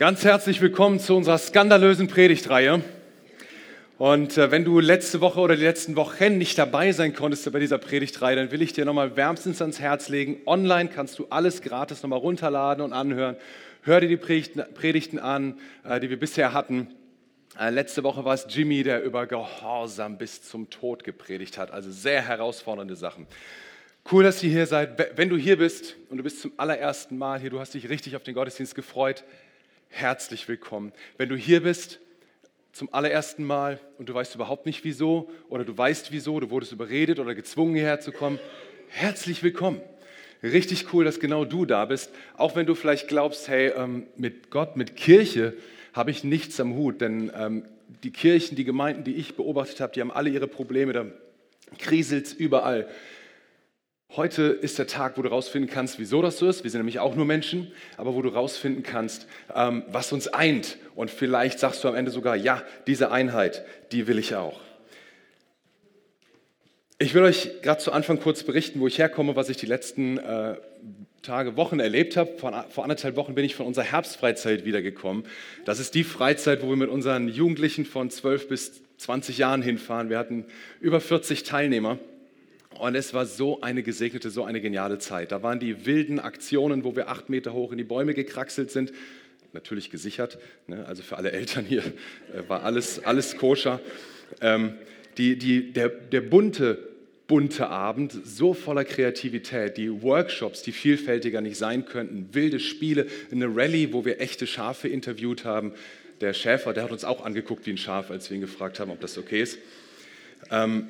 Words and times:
Ganz 0.00 0.24
herzlich 0.24 0.62
willkommen 0.62 0.98
zu 0.98 1.14
unserer 1.14 1.36
skandalösen 1.36 2.08
Predigtreihe. 2.08 2.82
Und 3.98 4.38
äh, 4.38 4.50
wenn 4.50 4.64
du 4.64 4.80
letzte 4.80 5.20
Woche 5.20 5.40
oder 5.40 5.56
die 5.56 5.62
letzten 5.62 5.94
Wochen 5.94 6.38
nicht 6.38 6.56
dabei 6.56 6.92
sein 6.92 7.14
konntest 7.14 7.52
bei 7.52 7.58
dieser 7.58 7.76
Predigtreihe, 7.76 8.34
dann 8.34 8.50
will 8.50 8.62
ich 8.62 8.72
dir 8.72 8.86
nochmal 8.86 9.16
wärmstens 9.16 9.60
ans 9.60 9.78
Herz 9.78 10.08
legen. 10.08 10.38
Online 10.46 10.88
kannst 10.88 11.18
du 11.18 11.26
alles 11.28 11.60
gratis 11.60 12.02
nochmal 12.02 12.18
runterladen 12.18 12.82
und 12.82 12.94
anhören. 12.94 13.36
Hör 13.82 14.00
dir 14.00 14.08
die 14.08 14.16
Predigten, 14.16 15.18
an, 15.18 15.58
äh, 15.84 16.00
die 16.00 16.08
wir 16.08 16.18
bisher 16.18 16.54
hatten. 16.54 16.94
Äh, 17.58 17.68
letzte 17.68 18.02
Woche 18.02 18.24
war 18.24 18.32
es 18.32 18.46
Jimmy, 18.48 18.82
der 18.82 19.02
über 19.02 19.26
Gehorsam 19.26 20.16
bis 20.16 20.42
zum 20.42 20.70
Tod 20.70 21.04
gepredigt 21.04 21.58
hat. 21.58 21.72
Also 21.72 21.90
sehr 21.90 22.22
herausfordernde 22.22 22.96
Sachen. 22.96 23.26
Cool, 24.10 24.24
dass 24.24 24.42
ihr 24.42 24.48
hier 24.48 24.66
seid. 24.66 25.18
Wenn 25.18 25.28
du 25.28 25.36
hier 25.36 25.58
bist 25.58 25.96
und 26.08 26.16
du 26.16 26.22
bist 26.22 26.40
zum 26.40 26.52
allerersten 26.56 27.18
Mal 27.18 27.38
hier, 27.38 27.50
du 27.50 27.60
hast 27.60 27.74
dich 27.74 27.90
richtig 27.90 28.16
auf 28.16 28.22
den 28.22 28.32
Gottesdienst 28.32 28.74
gefreut, 28.74 29.24
herzlich 29.90 30.48
willkommen. 30.48 30.92
Wenn 31.18 31.28
du 31.28 31.36
hier 31.36 31.62
bist 31.62 31.98
zum 32.72 32.88
allerersten 32.94 33.44
Mal 33.44 33.80
und 33.98 34.08
du 34.08 34.14
weißt 34.14 34.34
überhaupt 34.34 34.64
nicht 34.64 34.84
wieso 34.84 35.28
oder 35.48 35.64
du 35.64 35.76
weißt 35.76 36.12
wieso, 36.12 36.40
du 36.40 36.48
wurdest 36.50 36.72
überredet 36.72 37.18
oder 37.18 37.34
gezwungen 37.34 37.74
hierher 37.74 38.00
zu 38.00 38.12
kommen, 38.12 38.38
herzlich 38.88 39.42
willkommen. 39.42 39.82
Richtig 40.42 40.94
cool, 40.94 41.04
dass 41.04 41.20
genau 41.20 41.44
du 41.44 41.66
da 41.66 41.84
bist, 41.84 42.10
auch 42.36 42.56
wenn 42.56 42.64
du 42.64 42.74
vielleicht 42.74 43.08
glaubst, 43.08 43.48
hey, 43.48 43.72
ähm, 43.76 44.06
mit 44.16 44.50
Gott, 44.50 44.76
mit 44.76 44.96
Kirche 44.96 45.54
habe 45.92 46.10
ich 46.12 46.24
nichts 46.24 46.58
am 46.60 46.74
Hut, 46.74 47.00
denn 47.02 47.30
ähm, 47.36 47.64
die 48.02 48.12
Kirchen, 48.12 48.56
die 48.56 48.64
Gemeinden, 48.64 49.04
die 49.04 49.16
ich 49.16 49.36
beobachtet 49.36 49.80
habe, 49.80 49.92
die 49.92 50.00
haben 50.00 50.12
alle 50.12 50.30
ihre 50.30 50.46
Probleme, 50.46 50.92
da 50.92 51.04
kriselt 51.78 52.26
es 52.26 52.32
überall. 52.32 52.88
Heute 54.16 54.42
ist 54.42 54.76
der 54.76 54.88
Tag, 54.88 55.16
wo 55.16 55.22
du 55.22 55.28
rausfinden 55.28 55.70
kannst, 55.70 56.00
wieso 56.00 56.20
das 56.20 56.38
so 56.38 56.48
ist. 56.48 56.64
Wir 56.64 56.70
sind 56.72 56.80
nämlich 56.80 56.98
auch 56.98 57.14
nur 57.14 57.24
Menschen, 57.24 57.70
aber 57.96 58.12
wo 58.12 58.22
du 58.22 58.30
rausfinden 58.30 58.82
kannst, 58.82 59.28
ähm, 59.54 59.84
was 59.86 60.12
uns 60.12 60.26
eint. 60.26 60.78
Und 60.96 61.12
vielleicht 61.12 61.60
sagst 61.60 61.84
du 61.84 61.88
am 61.88 61.94
Ende 61.94 62.10
sogar, 62.10 62.34
ja, 62.34 62.60
diese 62.88 63.12
Einheit, 63.12 63.64
die 63.92 64.08
will 64.08 64.18
ich 64.18 64.34
auch. 64.34 64.58
Ich 66.98 67.14
will 67.14 67.22
euch 67.22 67.62
gerade 67.62 67.80
zu 67.80 67.92
Anfang 67.92 68.18
kurz 68.18 68.42
berichten, 68.42 68.80
wo 68.80 68.88
ich 68.88 68.98
herkomme, 68.98 69.36
was 69.36 69.48
ich 69.48 69.58
die 69.58 69.66
letzten 69.66 70.18
äh, 70.18 70.56
Tage, 71.22 71.56
Wochen 71.56 71.78
erlebt 71.78 72.16
habe. 72.16 72.32
Vor, 72.36 72.66
vor 72.68 72.82
anderthalb 72.82 73.14
Wochen 73.14 73.36
bin 73.36 73.44
ich 73.44 73.54
von 73.54 73.66
unserer 73.66 73.84
Herbstfreizeit 73.84 74.64
wiedergekommen. 74.64 75.22
Das 75.64 75.78
ist 75.78 75.94
die 75.94 76.02
Freizeit, 76.02 76.64
wo 76.64 76.68
wir 76.68 76.76
mit 76.76 76.90
unseren 76.90 77.28
Jugendlichen 77.28 77.84
von 77.84 78.10
12 78.10 78.48
bis 78.48 78.82
20 78.96 79.38
Jahren 79.38 79.62
hinfahren. 79.62 80.10
Wir 80.10 80.18
hatten 80.18 80.46
über 80.80 81.00
40 81.00 81.44
Teilnehmer. 81.44 82.00
Und 82.78 82.94
es 82.94 83.12
war 83.12 83.26
so 83.26 83.60
eine 83.60 83.82
gesegnete, 83.82 84.30
so 84.30 84.44
eine 84.44 84.60
geniale 84.60 84.98
Zeit. 84.98 85.32
Da 85.32 85.42
waren 85.42 85.58
die 85.58 85.86
wilden 85.86 86.20
Aktionen, 86.20 86.84
wo 86.84 86.94
wir 86.94 87.08
acht 87.08 87.28
Meter 87.28 87.52
hoch 87.52 87.72
in 87.72 87.78
die 87.78 87.84
Bäume 87.84 88.14
gekraxelt 88.14 88.70
sind. 88.70 88.92
Natürlich 89.52 89.90
gesichert, 89.90 90.38
ne? 90.68 90.86
also 90.86 91.02
für 91.02 91.16
alle 91.16 91.32
Eltern 91.32 91.64
hier 91.64 91.82
äh, 91.82 92.48
war 92.48 92.62
alles, 92.62 93.04
alles 93.04 93.36
koscher. 93.36 93.80
Ähm, 94.40 94.74
die, 95.18 95.36
die, 95.36 95.72
der, 95.72 95.88
der 95.88 96.20
bunte, 96.20 96.78
bunte 97.26 97.68
Abend, 97.68 98.16
so 98.24 98.54
voller 98.54 98.84
Kreativität, 98.84 99.76
die 99.76 100.02
Workshops, 100.02 100.62
die 100.62 100.70
vielfältiger 100.70 101.40
nicht 101.40 101.56
sein 101.56 101.84
könnten, 101.84 102.28
wilde 102.32 102.60
Spiele, 102.60 103.06
eine 103.32 103.46
Rallye, 103.46 103.92
wo 103.92 104.04
wir 104.04 104.20
echte 104.20 104.46
Schafe 104.46 104.86
interviewt 104.86 105.44
haben. 105.44 105.72
Der 106.20 106.32
Schäfer, 106.32 106.72
der 106.72 106.84
hat 106.84 106.92
uns 106.92 107.04
auch 107.04 107.24
angeguckt 107.24 107.66
wie 107.66 107.70
ein 107.70 107.78
Schaf, 107.78 108.10
als 108.10 108.30
wir 108.30 108.36
ihn 108.36 108.40
gefragt 108.40 108.78
haben, 108.78 108.90
ob 108.92 109.00
das 109.00 109.18
okay 109.18 109.42
ist. 109.42 109.58
Ähm, 110.50 110.88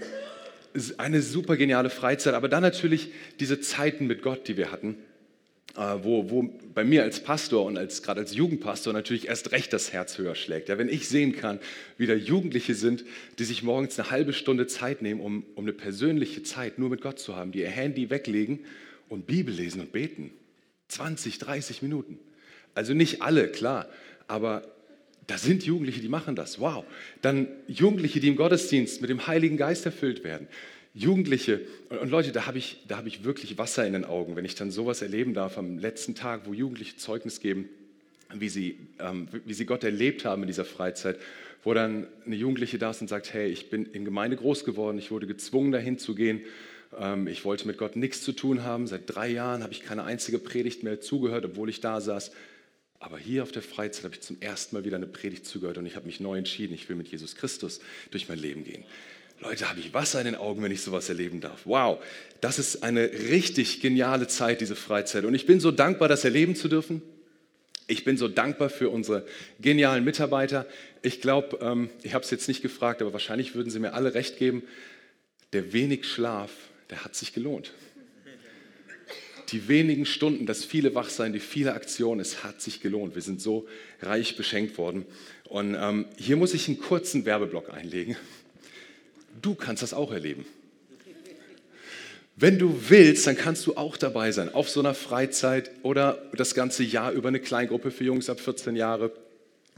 eine 0.98 1.22
super 1.22 1.56
geniale 1.56 1.90
Freizeit, 1.90 2.34
aber 2.34 2.48
dann 2.48 2.62
natürlich 2.62 3.10
diese 3.40 3.60
Zeiten 3.60 4.06
mit 4.06 4.22
Gott, 4.22 4.48
die 4.48 4.56
wir 4.56 4.70
hatten, 4.70 4.96
äh, 5.76 5.96
wo, 6.02 6.30
wo 6.30 6.42
bei 6.74 6.84
mir 6.84 7.02
als 7.02 7.22
Pastor 7.22 7.64
und 7.64 7.76
als, 7.78 8.02
gerade 8.02 8.20
als 8.20 8.34
Jugendpastor 8.34 8.92
natürlich 8.92 9.28
erst 9.28 9.52
recht 9.52 9.72
das 9.72 9.92
Herz 9.92 10.18
höher 10.18 10.34
schlägt. 10.34 10.68
Ja, 10.68 10.78
wenn 10.78 10.88
ich 10.88 11.08
sehen 11.08 11.36
kann, 11.36 11.60
wie 11.96 12.06
da 12.06 12.14
Jugendliche 12.14 12.74
sind, 12.74 13.04
die 13.38 13.44
sich 13.44 13.62
morgens 13.62 13.98
eine 13.98 14.10
halbe 14.10 14.32
Stunde 14.32 14.66
Zeit 14.66 15.02
nehmen, 15.02 15.20
um, 15.20 15.44
um 15.54 15.64
eine 15.64 15.72
persönliche 15.72 16.42
Zeit 16.42 16.78
nur 16.78 16.90
mit 16.90 17.00
Gott 17.00 17.18
zu 17.18 17.36
haben, 17.36 17.52
die 17.52 17.60
ihr 17.60 17.70
Handy 17.70 18.10
weglegen 18.10 18.60
und 19.08 19.26
Bibel 19.26 19.54
lesen 19.54 19.80
und 19.80 19.92
beten. 19.92 20.32
20, 20.88 21.38
30 21.38 21.82
Minuten. 21.82 22.18
Also 22.74 22.94
nicht 22.94 23.22
alle, 23.22 23.48
klar, 23.48 23.88
aber 24.26 24.62
da 25.26 25.38
sind 25.38 25.64
Jugendliche, 25.64 26.00
die 26.00 26.08
machen 26.08 26.34
das. 26.34 26.58
Wow. 26.60 26.84
Dann 27.22 27.48
Jugendliche, 27.68 28.20
die 28.20 28.28
im 28.28 28.36
Gottesdienst 28.36 29.00
mit 29.00 29.10
dem 29.10 29.26
Heiligen 29.26 29.56
Geist 29.56 29.86
erfüllt 29.86 30.24
werden. 30.24 30.48
Jugendliche 30.92 31.60
und, 32.00 32.10
Leute, 32.10 32.32
da 32.32 32.46
habe 32.46 32.58
ich, 32.58 32.78
hab 32.90 33.06
ich 33.06 33.22
wirklich 33.22 33.58
Wasser 33.58 33.86
in 33.86 33.92
den 33.92 34.04
Augen, 34.04 34.34
wenn 34.34 34.44
ich 34.44 34.56
dann 34.56 34.70
sowas 34.70 35.02
erleben 35.02 35.34
darf 35.34 35.56
am 35.56 35.78
letzten 35.78 36.14
Tag, 36.14 36.42
wo 36.46 36.52
Jugendliche 36.52 36.96
Zeugnis 36.96 37.40
geben, 37.40 37.68
wie 38.34 38.48
sie, 38.48 38.78
ähm, 38.98 39.28
wie 39.44 39.54
sie 39.54 39.66
Gott 39.66 39.84
erlebt 39.84 40.24
haben 40.24 40.42
in 40.42 40.48
dieser 40.48 40.64
Freizeit, 40.64 41.18
wo 41.62 41.74
dann 41.74 42.06
eine 42.26 42.36
Jugendliche 42.36 42.78
da 42.78 42.90
ist 42.90 43.00
und 43.00 43.08
sagt, 43.08 43.32
hey, 43.32 43.48
ich 43.48 43.70
bin 43.70 43.86
in 43.86 44.04
Gemeinde 44.04 44.36
groß 44.36 44.64
geworden, 44.64 44.98
ich 44.98 45.10
wurde 45.10 45.26
gezwungen 45.26 45.70
dahin 45.70 45.98
zu 45.98 46.14
gehen, 46.14 46.40
ähm, 46.98 47.28
ich 47.28 47.44
wollte 47.44 47.66
mit 47.66 47.78
Gott 47.78 47.96
nichts 47.96 48.22
zu 48.22 48.32
tun 48.32 48.64
haben, 48.64 48.86
seit 48.86 49.02
drei 49.06 49.28
Jahren 49.28 49.62
habe 49.62 49.72
ich 49.72 49.82
keine 49.82 50.04
einzige 50.04 50.38
Predigt 50.38 50.82
mehr 50.82 51.00
zugehört, 51.00 51.44
obwohl 51.44 51.68
ich 51.68 51.80
da 51.80 52.00
saß. 52.00 52.32
Aber 53.00 53.18
hier 53.18 53.42
auf 53.42 53.50
der 53.50 53.62
Freizeit 53.62 54.04
habe 54.04 54.14
ich 54.14 54.20
zum 54.20 54.40
ersten 54.40 54.76
Mal 54.76 54.84
wieder 54.84 54.96
eine 54.96 55.06
Predigt 55.06 55.46
zugehört 55.46 55.78
und 55.78 55.86
ich 55.86 55.96
habe 55.96 56.04
mich 56.06 56.20
neu 56.20 56.36
entschieden, 56.36 56.74
ich 56.74 56.86
will 56.88 56.96
mit 56.96 57.08
Jesus 57.08 57.34
Christus 57.34 57.80
durch 58.10 58.28
mein 58.28 58.38
Leben 58.38 58.62
gehen. 58.62 58.84
Leute, 59.40 59.70
habe 59.70 59.80
ich 59.80 59.94
Wasser 59.94 60.20
in 60.20 60.26
den 60.26 60.34
Augen, 60.34 60.62
wenn 60.62 60.70
ich 60.70 60.82
sowas 60.82 61.08
erleben 61.08 61.40
darf. 61.40 61.62
Wow, 61.64 62.04
das 62.42 62.58
ist 62.58 62.82
eine 62.82 63.10
richtig 63.10 63.80
geniale 63.80 64.28
Zeit, 64.28 64.60
diese 64.60 64.76
Freizeit. 64.76 65.24
Und 65.24 65.34
ich 65.34 65.46
bin 65.46 65.60
so 65.60 65.70
dankbar, 65.70 66.08
das 66.08 66.24
erleben 66.24 66.54
zu 66.54 66.68
dürfen. 66.68 67.00
Ich 67.86 68.04
bin 68.04 68.18
so 68.18 68.28
dankbar 68.28 68.68
für 68.68 68.90
unsere 68.90 69.26
genialen 69.58 70.04
Mitarbeiter. 70.04 70.66
Ich 71.00 71.22
glaube, 71.22 71.58
ähm, 71.62 71.88
ich 72.02 72.12
habe 72.12 72.22
es 72.22 72.30
jetzt 72.30 72.48
nicht 72.48 72.60
gefragt, 72.60 73.00
aber 73.00 73.14
wahrscheinlich 73.14 73.54
würden 73.54 73.70
Sie 73.70 73.78
mir 73.78 73.94
alle 73.94 74.12
recht 74.12 74.36
geben, 74.36 74.62
der 75.54 75.72
wenig 75.72 76.04
Schlaf, 76.06 76.52
der 76.90 77.02
hat 77.02 77.16
sich 77.16 77.32
gelohnt 77.32 77.72
die 79.52 79.68
wenigen 79.68 80.06
Stunden, 80.06 80.46
das 80.46 80.64
viele 80.64 80.94
Wachsein, 80.94 81.32
die 81.32 81.40
viele 81.40 81.74
Aktionen, 81.74 82.20
es 82.20 82.44
hat 82.44 82.60
sich 82.60 82.80
gelohnt. 82.80 83.14
Wir 83.14 83.22
sind 83.22 83.40
so 83.40 83.66
reich 84.00 84.36
beschenkt 84.36 84.78
worden. 84.78 85.04
Und 85.48 85.76
ähm, 85.78 86.06
hier 86.16 86.36
muss 86.36 86.54
ich 86.54 86.68
einen 86.68 86.78
kurzen 86.78 87.24
Werbeblock 87.24 87.72
einlegen. 87.72 88.16
Du 89.42 89.54
kannst 89.54 89.82
das 89.82 89.92
auch 89.92 90.12
erleben. 90.12 90.44
Wenn 92.36 92.58
du 92.58 92.74
willst, 92.88 93.26
dann 93.26 93.36
kannst 93.36 93.66
du 93.66 93.76
auch 93.76 93.96
dabei 93.96 94.32
sein, 94.32 94.54
auf 94.54 94.70
so 94.70 94.80
einer 94.80 94.94
Freizeit 94.94 95.70
oder 95.82 96.22
das 96.34 96.54
ganze 96.54 96.82
Jahr 96.82 97.12
über 97.12 97.28
eine 97.28 97.40
Kleingruppe 97.40 97.90
für 97.90 98.04
Jungs 98.04 98.30
ab 98.30 98.40
14 98.40 98.76
Jahre 98.76 99.12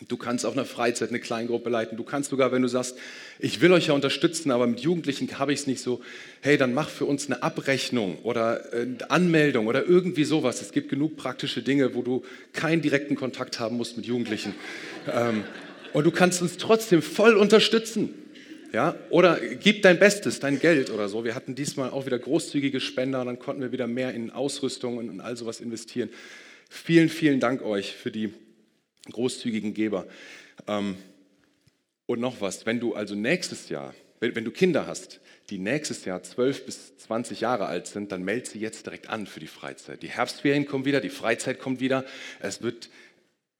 Du 0.09 0.17
kannst 0.17 0.45
auf 0.45 0.55
einer 0.55 0.65
Freizeit 0.65 1.11
eine 1.11 1.21
Kleingruppe 1.21 1.71
leiten. 1.71 1.97
Du 1.97 2.03
kannst 2.03 2.31
sogar, 2.31 2.51
wenn 2.53 2.63
du 2.63 2.69
sagst, 2.69 2.97
ich 3.39 3.61
will 3.61 3.73
euch 3.73 3.87
ja 3.87 3.95
unterstützen, 3.95 4.51
aber 4.51 4.67
mit 4.67 4.81
Jugendlichen 4.81 5.39
habe 5.39 5.53
ich 5.53 5.61
es 5.61 5.67
nicht 5.67 5.81
so, 5.81 6.01
hey, 6.41 6.57
dann 6.57 6.75
mach 6.75 6.89
für 6.89 7.05
uns 7.05 7.27
eine 7.27 7.43
Abrechnung 7.43 8.19
oder 8.23 8.73
eine 8.73 8.97
äh, 9.01 9.05
Anmeldung 9.09 9.67
oder 9.67 9.87
irgendwie 9.87 10.25
sowas. 10.25 10.61
Es 10.61 10.73
gibt 10.73 10.89
genug 10.89 11.17
praktische 11.17 11.63
Dinge, 11.63 11.95
wo 11.95 12.03
du 12.03 12.25
keinen 12.53 12.83
direkten 12.83 13.15
Kontakt 13.15 13.61
haben 13.61 13.77
musst 13.77 13.97
mit 13.97 14.07
Jugendlichen. 14.07 14.55
Ähm, 15.13 15.43
und 15.93 16.05
du 16.05 16.13
kannst 16.13 16.43
uns 16.43 16.59
trotzdem 16.59 17.03
voll 17.03 17.37
unterstützen. 17.37 18.15
Ja? 18.73 18.95
Oder 19.11 19.39
gib 19.41 19.83
dein 19.83 19.99
Bestes, 19.99 20.39
dein 20.39 20.61
Geld 20.61 20.91
oder 20.91 21.09
so. 21.09 21.25
Wir 21.25 21.35
hatten 21.35 21.57
diesmal 21.57 21.91
auch 21.91 22.07
wieder 22.07 22.19
großzügige 22.21 22.81
Spender, 22.81 23.25
dann 23.25 23.41
konnten 23.41 23.63
wir 23.63 23.73
wieder 23.73 23.89
mehr 23.89 24.15
in 24.15 24.31
Ausrüstung 24.31 24.99
und 24.99 25.21
all 25.21 25.37
sowas 25.37 25.61
investieren. 25.61 26.09
Vielen, 26.71 27.09
vielen 27.09 27.41
Dank 27.41 27.63
euch 27.63 27.95
für 27.95 28.11
die 28.11 28.33
großzügigen 29.11 29.75
Geber. 29.75 30.07
Ähm, 30.67 30.97
und 32.07 32.21
noch 32.21 32.41
was, 32.41 32.67
wenn 32.67 32.81
du 32.81 32.95
also 32.95 33.15
nächstes 33.15 33.69
Jahr, 33.69 33.95
wenn, 34.21 34.45
du 34.45 34.51
Kinder 34.51 34.87
hast, 34.87 35.21
die 35.51 35.59
nächstes 35.59 36.05
Jahr 36.05 36.23
12 36.23 36.67
bis 36.67 36.97
20 36.99 37.41
Jahre 37.41 37.67
alt 37.67 37.87
sind, 37.87 38.13
dann 38.13 38.23
melde 38.23 38.49
sie 38.49 38.61
jetzt 38.61 38.87
direkt 38.87 39.09
an 39.09 39.27
für 39.27 39.41
die 39.41 39.47
Freizeit. 39.47 40.03
Die 40.03 40.11
Herbstferien 40.11 40.67
kommen 40.67 40.85
wieder, 40.85 41.01
die 41.01 41.11
Freizeit 41.11 41.59
kommt 41.59 41.81
wieder. 41.81 42.05
Es 42.41 42.63
wird 42.63 42.91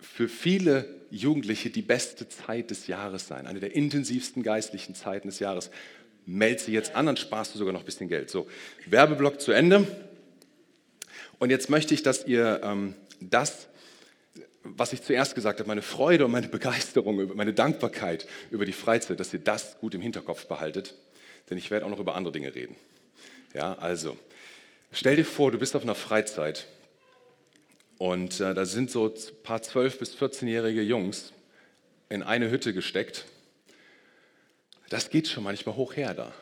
für 0.01 0.29
viele 0.29 0.89
Jugendliche 1.11 1.71
die 1.71 1.83
beste 1.83 2.29
Zeit 2.29 2.71
des 2.71 2.87
Jahres 2.87 3.27
sein, 3.27 3.47
eine 3.47 3.61
der 3.61 3.75
intensivsten 3.75 4.43
geistlichen 4.43 4.95
Zeiten 4.95 5.29
des 5.29 5.39
Jahres. 5.39 5.71
Melde 6.27 6.61
sie 6.61 6.73
jetzt 6.73 6.95
an, 6.95 7.07
dann 7.07 7.17
sparst 7.17 7.55
du 7.55 7.59
sogar 7.59 7.73
noch 7.73 7.81
ein 7.81 7.87
bisschen 7.87 8.09
Geld. 8.09 8.31
So, 8.31 8.49
Werbeblock 8.87 9.41
zu 9.41 9.53
Ende. 9.53 9.87
Und 11.39 11.51
jetzt 11.51 11.71
möchte 11.71 11.95
ich, 11.95 12.03
dass 12.03 12.27
ihr 12.27 12.61
ähm, 12.63 12.95
das 13.21 13.69
was 14.65 14.93
ich 14.93 15.03
zuerst 15.03 15.35
gesagt 15.35 15.59
habe, 15.59 15.69
meine 15.69 15.83
Freude 15.83 16.25
und 16.25 16.31
meine 16.31 16.49
Begeisterung, 16.49 17.35
meine 17.37 17.53
Dankbarkeit 17.53 18.27
über 18.51 18.65
die 18.65 18.73
Freizeit, 18.73 19.19
dass 19.19 19.33
ihr 19.33 19.41
das 19.41 19.79
gut 19.79 19.95
im 19.95 20.01
Hinterkopf 20.01 20.47
behaltet, 20.47 20.95
denn 21.51 21.59
ich 21.59 21.71
werde 21.71 21.87
auch 21.87 21.91
noch 21.91 21.99
über 21.99 22.15
andere 22.15 22.33
Dinge 22.33 22.55
reden. 22.55 22.77
Ja, 23.55 23.75
also, 23.75 24.17
stell 24.93 25.17
dir 25.17 25.25
vor, 25.25 25.51
du 25.51 25.59
bist 25.59 25.77
auf 25.77 25.83
einer 25.83 25.95
Freizeit 25.95 26.67
und 27.99 28.41
äh, 28.41 28.55
da 28.55 28.65
sind 28.65 28.91
so 28.91 29.07
ein 29.07 29.43
paar 29.43 29.61
12- 29.61 29.99
bis 29.99 30.17
14-jährige 30.17 30.83
Jungs 30.83 31.33
in 32.09 32.23
eine 32.23 32.51
Hütte 32.51 32.73
gesteckt. 32.73 33.27
Das 34.89 35.11
geht 35.11 35.29
schon 35.29 35.45
manchmal 35.45 35.77
hoch 35.77 35.97
her 35.97 36.15
da. 36.15 36.33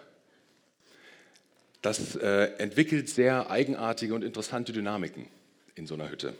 Das 1.83 2.17
äh, 2.17 2.53
entwickelt 2.59 3.09
sehr 3.09 3.51
eigenartige 3.51 4.15
und 4.15 4.23
interessante 4.23 4.73
Dynamiken 4.73 5.29
in 5.75 5.87
so 5.87 5.95
einer 5.95 6.11
Hütte. 6.11 6.35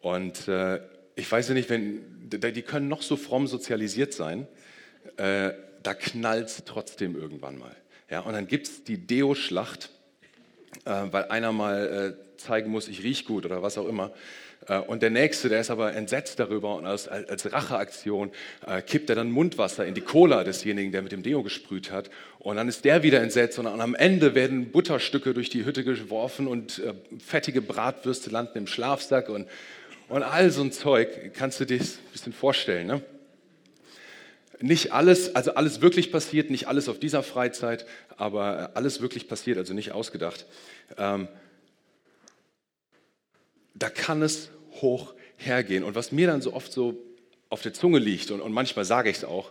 Und 0.00 0.48
äh, 0.48 0.80
ich 1.14 1.30
weiß 1.30 1.48
ja 1.48 1.54
nicht, 1.54 1.70
wenn, 1.70 2.00
die 2.30 2.62
können 2.62 2.88
noch 2.88 3.02
so 3.02 3.16
fromm 3.16 3.46
sozialisiert 3.46 4.14
sein, 4.14 4.46
äh, 5.16 5.50
da 5.82 5.94
knallt 5.94 6.48
es 6.48 6.62
trotzdem 6.64 7.16
irgendwann 7.16 7.58
mal. 7.58 7.74
Ja, 8.10 8.20
und 8.20 8.32
dann 8.32 8.46
gibt 8.46 8.66
es 8.66 8.84
die 8.84 8.98
Deo-Schlacht, 8.98 9.90
äh, 10.84 10.90
weil 11.10 11.24
einer 11.24 11.52
mal 11.52 12.16
äh, 12.18 12.36
zeigen 12.38 12.70
muss, 12.70 12.88
ich 12.88 13.02
rieche 13.02 13.24
gut 13.24 13.44
oder 13.44 13.62
was 13.62 13.78
auch 13.78 13.88
immer. 13.88 14.12
Äh, 14.66 14.78
und 14.78 15.02
der 15.02 15.10
Nächste, 15.10 15.48
der 15.48 15.60
ist 15.60 15.70
aber 15.70 15.94
entsetzt 15.94 16.38
darüber 16.38 16.76
und 16.76 16.86
als, 16.86 17.08
als 17.08 17.52
Racheaktion 17.52 18.30
äh, 18.66 18.82
kippt 18.82 19.10
er 19.10 19.16
dann 19.16 19.30
Mundwasser 19.30 19.86
in 19.86 19.94
die 19.94 20.00
Cola 20.00 20.44
desjenigen, 20.44 20.92
der 20.92 21.02
mit 21.02 21.12
dem 21.12 21.22
Deo 21.22 21.42
gesprüht 21.42 21.90
hat. 21.90 22.10
Und 22.38 22.56
dann 22.56 22.68
ist 22.68 22.84
der 22.84 23.02
wieder 23.02 23.20
entsetzt 23.20 23.58
und, 23.58 23.66
am 23.66 23.94
Ende 23.94 24.34
werden 24.34 24.70
Butterstücke 24.70 25.34
durch 25.34 25.50
die 25.50 25.64
Hütte 25.64 25.84
geworfen 25.84 26.46
und 26.46 26.78
äh, 26.78 26.94
fettige 27.18 27.62
Bratwürste 27.62 28.30
landen 28.30 28.58
im 28.58 28.66
Schlafsack 28.66 29.28
und, 29.28 29.46
und 30.10 30.24
all 30.24 30.50
so 30.50 30.62
ein 30.62 30.72
Zeug. 30.72 31.32
Kannst 31.34 31.60
du 31.60 31.64
dir 31.64 31.78
das 31.78 31.96
ein 31.96 32.12
bisschen 32.12 32.32
vorstellen, 32.32 32.86
ne? 32.86 33.02
Nicht 34.62 34.92
alles, 34.92 35.34
also 35.34 35.54
alles 35.54 35.80
wirklich 35.80 36.12
passiert, 36.12 36.50
nicht 36.50 36.68
alles 36.68 36.90
auf 36.90 36.98
dieser 36.98 37.22
Freizeit, 37.22 37.86
aber 38.18 38.72
alles 38.74 39.00
wirklich 39.00 39.26
passiert, 39.26 39.56
also 39.56 39.72
nicht 39.72 39.92
ausgedacht. 39.92 40.44
Ähm, 40.98 41.28
da 43.74 43.88
kann 43.88 44.20
es 44.20 44.50
hoch 44.82 45.14
hergehen. 45.38 45.82
Und 45.82 45.94
was 45.94 46.12
mir 46.12 46.26
dann 46.26 46.42
so 46.42 46.52
oft 46.52 46.70
so 46.70 47.02
auf 47.48 47.62
der 47.62 47.72
Zunge 47.72 48.00
liegt, 48.00 48.30
und, 48.32 48.42
und 48.42 48.52
manchmal 48.52 48.84
sage 48.84 49.08
ich 49.08 49.18
es 49.18 49.24
auch, 49.24 49.50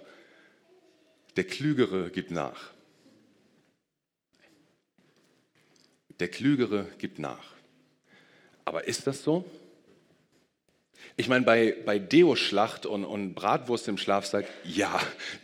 der 1.37 1.45
Klügere 1.45 2.11
gibt 2.11 2.29
nach. 2.29 2.69
Der 6.19 6.27
Klügere 6.27 6.85
gibt 6.99 7.17
nach. 7.17 7.53
Aber 8.63 8.87
ist 8.87 9.07
das 9.07 9.23
so? 9.23 9.43
Ich 11.17 11.27
meine, 11.27 11.43
bei, 11.43 11.75
bei 11.85 11.99
Deo-Schlacht 11.99 12.85
und, 12.85 13.03
und 13.03 13.33
Bratwurst 13.33 13.87
im 13.87 13.97
Schlafsack, 13.97 14.45
ja, 14.63 14.99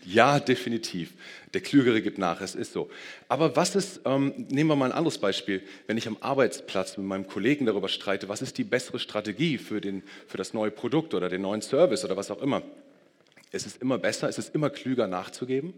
ja, 0.06 0.40
definitiv. 0.40 1.13
Der 1.54 1.62
Klügere 1.62 2.02
gibt 2.02 2.18
nach, 2.18 2.42
es 2.42 2.56
ist 2.56 2.74
so. 2.74 2.90
Aber 3.28 3.56
was 3.56 3.75
ist, 3.75 4.02
ähm, 4.06 4.34
nehmen 4.50 4.69
wir 4.69 4.75
mal 4.75 4.86
ein 4.86 4.98
anderes 4.98 5.18
Beispiel, 5.18 5.62
wenn 5.88 5.98
ich 5.98 6.07
am 6.07 6.18
Arbeitsplatz 6.22 6.98
mit 6.98 7.06
meinem 7.06 7.28
Kollegen 7.28 7.66
darüber 7.66 7.90
streite, 7.90 8.30
was 8.30 8.42
ist 8.42 8.57
die 8.57 8.63
bessere 8.63 9.00
Strategie 9.00 9.57
für, 9.57 9.81
den, 9.81 10.04
für 10.28 10.38
das 10.38 10.54
neue 10.54 10.72
Produkt 10.72 11.13
oder 11.13 11.30
den 11.30 11.42
neuen 11.42 11.62
Service 11.62 12.06
oder 12.06 12.16
was 12.16 12.31
auch 12.31 12.42
immer? 12.42 12.62
Es 13.52 13.66
ist 13.66 13.81
immer 13.81 13.98
besser, 13.98 14.28
es 14.28 14.38
ist 14.38 14.56
immer 14.56 14.69
klüger 14.69 15.07
nachzugeben. 15.07 15.74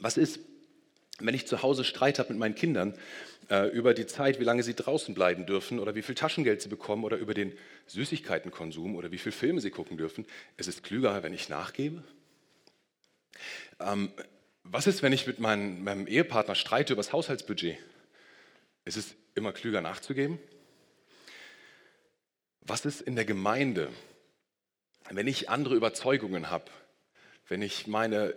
Was 0.00 0.16
ist, 0.16 0.40
wenn 1.18 1.34
ich 1.34 1.46
zu 1.46 1.62
Hause 1.62 1.84
Streit 1.84 2.18
habe 2.18 2.30
mit 2.30 2.38
meinen 2.38 2.54
Kindern 2.54 2.94
über 3.48 3.94
die 3.94 4.06
Zeit, 4.06 4.38
wie 4.40 4.44
lange 4.44 4.62
sie 4.62 4.74
draußen 4.74 5.14
bleiben 5.14 5.46
dürfen 5.46 5.78
oder 5.78 5.94
wie 5.94 6.02
viel 6.02 6.14
Taschengeld 6.14 6.60
sie 6.60 6.68
bekommen 6.68 7.04
oder 7.04 7.16
über 7.16 7.32
den 7.32 7.56
Süßigkeitenkonsum 7.86 8.94
oder 8.94 9.10
wie 9.10 9.18
viele 9.18 9.32
Filme 9.32 9.60
sie 9.60 9.70
gucken 9.70 9.96
dürfen. 9.96 10.26
Es 10.58 10.68
ist 10.68 10.82
klüger, 10.82 11.22
wenn 11.22 11.32
ich 11.32 11.48
nachgebe. 11.48 12.02
Ähm, 13.80 14.12
was 14.64 14.86
ist, 14.86 15.02
wenn 15.02 15.12
ich 15.12 15.26
mit 15.26 15.38
meinem, 15.38 15.82
meinem 15.82 16.06
Ehepartner 16.06 16.54
streite 16.54 16.92
über 16.92 17.00
das 17.00 17.12
Haushaltsbudget? 17.12 17.78
Es 18.84 18.96
ist 18.96 19.14
immer 19.34 19.52
klüger 19.52 19.80
nachzugeben. 19.80 20.38
Was 22.60 22.84
ist 22.84 23.00
in 23.00 23.16
der 23.16 23.24
Gemeinde, 23.24 23.88
wenn 25.10 25.26
ich 25.26 25.48
andere 25.48 25.74
Überzeugungen 25.74 26.50
habe? 26.50 26.66
Wenn 27.48 27.62
ich 27.62 27.86
meine, 27.86 28.34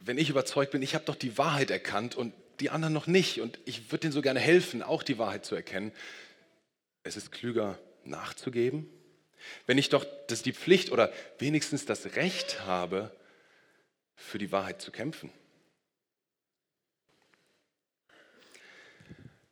wenn 0.00 0.18
ich 0.18 0.28
überzeugt 0.28 0.72
bin, 0.72 0.82
ich 0.82 0.94
habe 0.94 1.06
doch 1.06 1.16
die 1.16 1.38
Wahrheit 1.38 1.70
erkannt 1.70 2.16
und 2.16 2.34
die 2.62 2.70
anderen 2.70 2.94
noch 2.94 3.06
nicht. 3.06 3.40
Und 3.40 3.58
ich 3.64 3.90
würde 3.90 4.02
denen 4.02 4.12
so 4.12 4.22
gerne 4.22 4.40
helfen, 4.40 4.82
auch 4.82 5.02
die 5.02 5.18
Wahrheit 5.18 5.44
zu 5.44 5.54
erkennen. 5.54 5.92
Es 7.02 7.16
ist 7.16 7.32
klüger 7.32 7.78
nachzugeben. 8.04 8.88
Wenn 9.66 9.78
ich 9.78 9.88
doch 9.88 10.06
das 10.28 10.42
die 10.42 10.52
Pflicht 10.52 10.92
oder 10.92 11.12
wenigstens 11.38 11.84
das 11.84 12.14
Recht 12.16 12.64
habe, 12.64 13.10
für 14.14 14.38
die 14.38 14.52
Wahrheit 14.52 14.80
zu 14.80 14.92
kämpfen. 14.92 15.30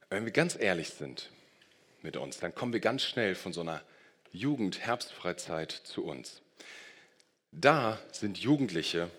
Wenn 0.08 0.24
wir 0.24 0.32
ganz 0.32 0.56
ehrlich 0.58 0.90
sind 0.90 1.30
mit 2.02 2.16
uns, 2.16 2.38
dann 2.38 2.54
kommen 2.54 2.72
wir 2.72 2.80
ganz 2.80 3.02
schnell 3.02 3.34
von 3.34 3.52
so 3.52 3.60
einer 3.60 3.82
Jugend-Herbstfreizeit 4.32 5.72
zu 5.72 6.04
uns. 6.04 6.40
Da 7.52 7.98
sind 8.12 8.38
Jugendliche 8.38 9.10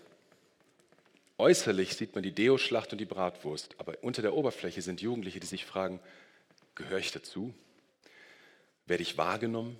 Äußerlich 1.38 1.96
sieht 1.96 2.14
man 2.14 2.22
die 2.22 2.32
Deo-Schlacht 2.32 2.92
und 2.92 2.98
die 2.98 3.06
Bratwurst, 3.06 3.74
aber 3.78 3.96
unter 4.02 4.22
der 4.22 4.34
Oberfläche 4.34 4.82
sind 4.82 5.00
Jugendliche, 5.00 5.40
die 5.40 5.46
sich 5.46 5.64
fragen, 5.64 6.00
gehöre 6.74 6.98
ich 6.98 7.12
dazu? 7.12 7.54
Werde 8.86 9.02
ich 9.02 9.18
wahrgenommen? 9.18 9.78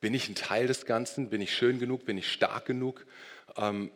Bin 0.00 0.14
ich 0.14 0.28
ein 0.28 0.34
Teil 0.34 0.66
des 0.66 0.84
Ganzen? 0.84 1.30
Bin 1.30 1.40
ich 1.40 1.54
schön 1.54 1.78
genug? 1.78 2.04
Bin 2.04 2.18
ich 2.18 2.30
stark 2.30 2.66
genug? 2.66 3.06
Ähm, 3.56 3.90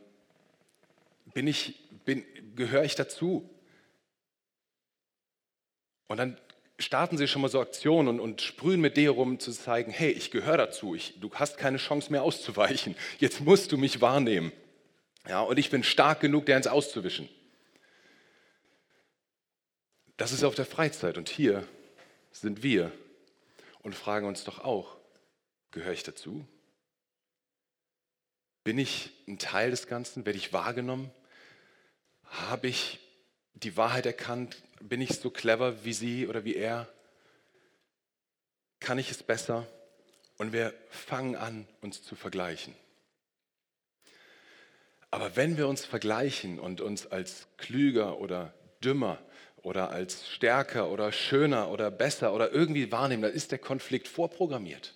bin 1.35 1.47
ich, 1.47 1.89
bin, 2.05 2.25
gehöre 2.55 2.85
ich 2.85 2.95
dazu? 2.95 3.51
Und 6.07 6.19
dann 6.19 6.39
starten 6.79 7.19
sie 7.19 7.27
schon 7.27 7.43
mal 7.43 7.49
so 7.49 7.61
Aktionen 7.61 8.09
und, 8.09 8.21
und 8.21 8.41
sprühen 8.41 8.81
mit 8.81 8.97
dir 8.97 9.11
rum, 9.11 9.41
zu 9.41 9.51
zeigen, 9.51 9.91
hey, 9.91 10.11
ich 10.11 10.31
gehöre 10.31 10.59
dazu, 10.59 10.95
ich, 10.95 11.19
du 11.21 11.31
hast 11.35 11.59
keine 11.59 11.79
Chance 11.79 12.13
mehr 12.13 12.23
auszuweichen, 12.23 12.95
jetzt 13.19 13.41
musst 13.41 13.73
du 13.73 13.79
mich 13.79 14.01
wahrnehmen. 14.01 14.53
Ja, 15.29 15.41
und 15.41 15.59
ich 15.59 15.71
bin 15.71 15.83
stark 15.83 16.21
genug, 16.21 16.47
der 16.47 16.57
ins 16.57 16.67
auszuwischen. 16.67 17.29
Das 20.17 20.33
ist 20.33 20.45
auf 20.45 20.55
der 20.55 20.67
Freizeit. 20.67 21.19
Und 21.19 21.29
hier 21.29 21.67
sind 22.31 22.63
wir 22.63 22.93
und 23.83 23.95
fragen 23.95 24.27
uns 24.27 24.45
doch 24.45 24.61
auch, 24.61 24.97
gehöre 25.73 25.93
ich 25.93 26.05
dazu? 26.05 26.47
Bin 28.65 28.79
ich 28.79 29.13
ein 29.29 29.39
Teil 29.39 29.71
des 29.71 29.87
Ganzen? 29.87 30.27
Werde 30.27 30.39
ich 30.39 30.53
wahrgenommen? 30.53 31.11
Habe 32.25 32.69
ich 32.69 32.99
die 33.55 33.77
Wahrheit 33.77 34.07
erkannt? 34.07 34.57
Bin 34.81 35.01
ich 35.01 35.21
so 35.21 35.31
clever 35.31 35.85
wie 35.85 35.93
sie 35.93 36.27
oder 36.27 36.45
wie 36.45 36.57
er? 36.57 36.89
Kann 38.81 38.99
ich 38.99 39.11
es 39.11 39.23
besser? 39.23 39.67
Und 40.37 40.53
wir 40.53 40.75
fangen 40.91 41.37
an, 41.37 41.67
uns 41.81 42.03
zu 42.03 42.15
vergleichen. 42.15 42.75
Aber 45.17 45.35
wenn 45.35 45.57
wir 45.57 45.67
uns 45.67 45.83
vergleichen 45.83 46.59
und 46.59 46.83
uns 46.83 47.07
als 47.07 47.47
klüger 47.57 48.21
oder 48.21 48.53
dümmer 48.85 49.19
oder 49.63 49.89
als 49.89 50.29
stärker 50.29 50.91
oder 50.91 51.11
schöner 51.11 51.71
oder 51.71 51.91
besser 51.91 52.35
oder 52.35 52.53
irgendwie 52.53 52.93
wahrnehmen, 52.93 53.23
dann 53.23 53.33
ist 53.33 53.51
der 53.51 53.59
Konflikt 53.59 54.09
vorprogrammiert. 54.09 54.93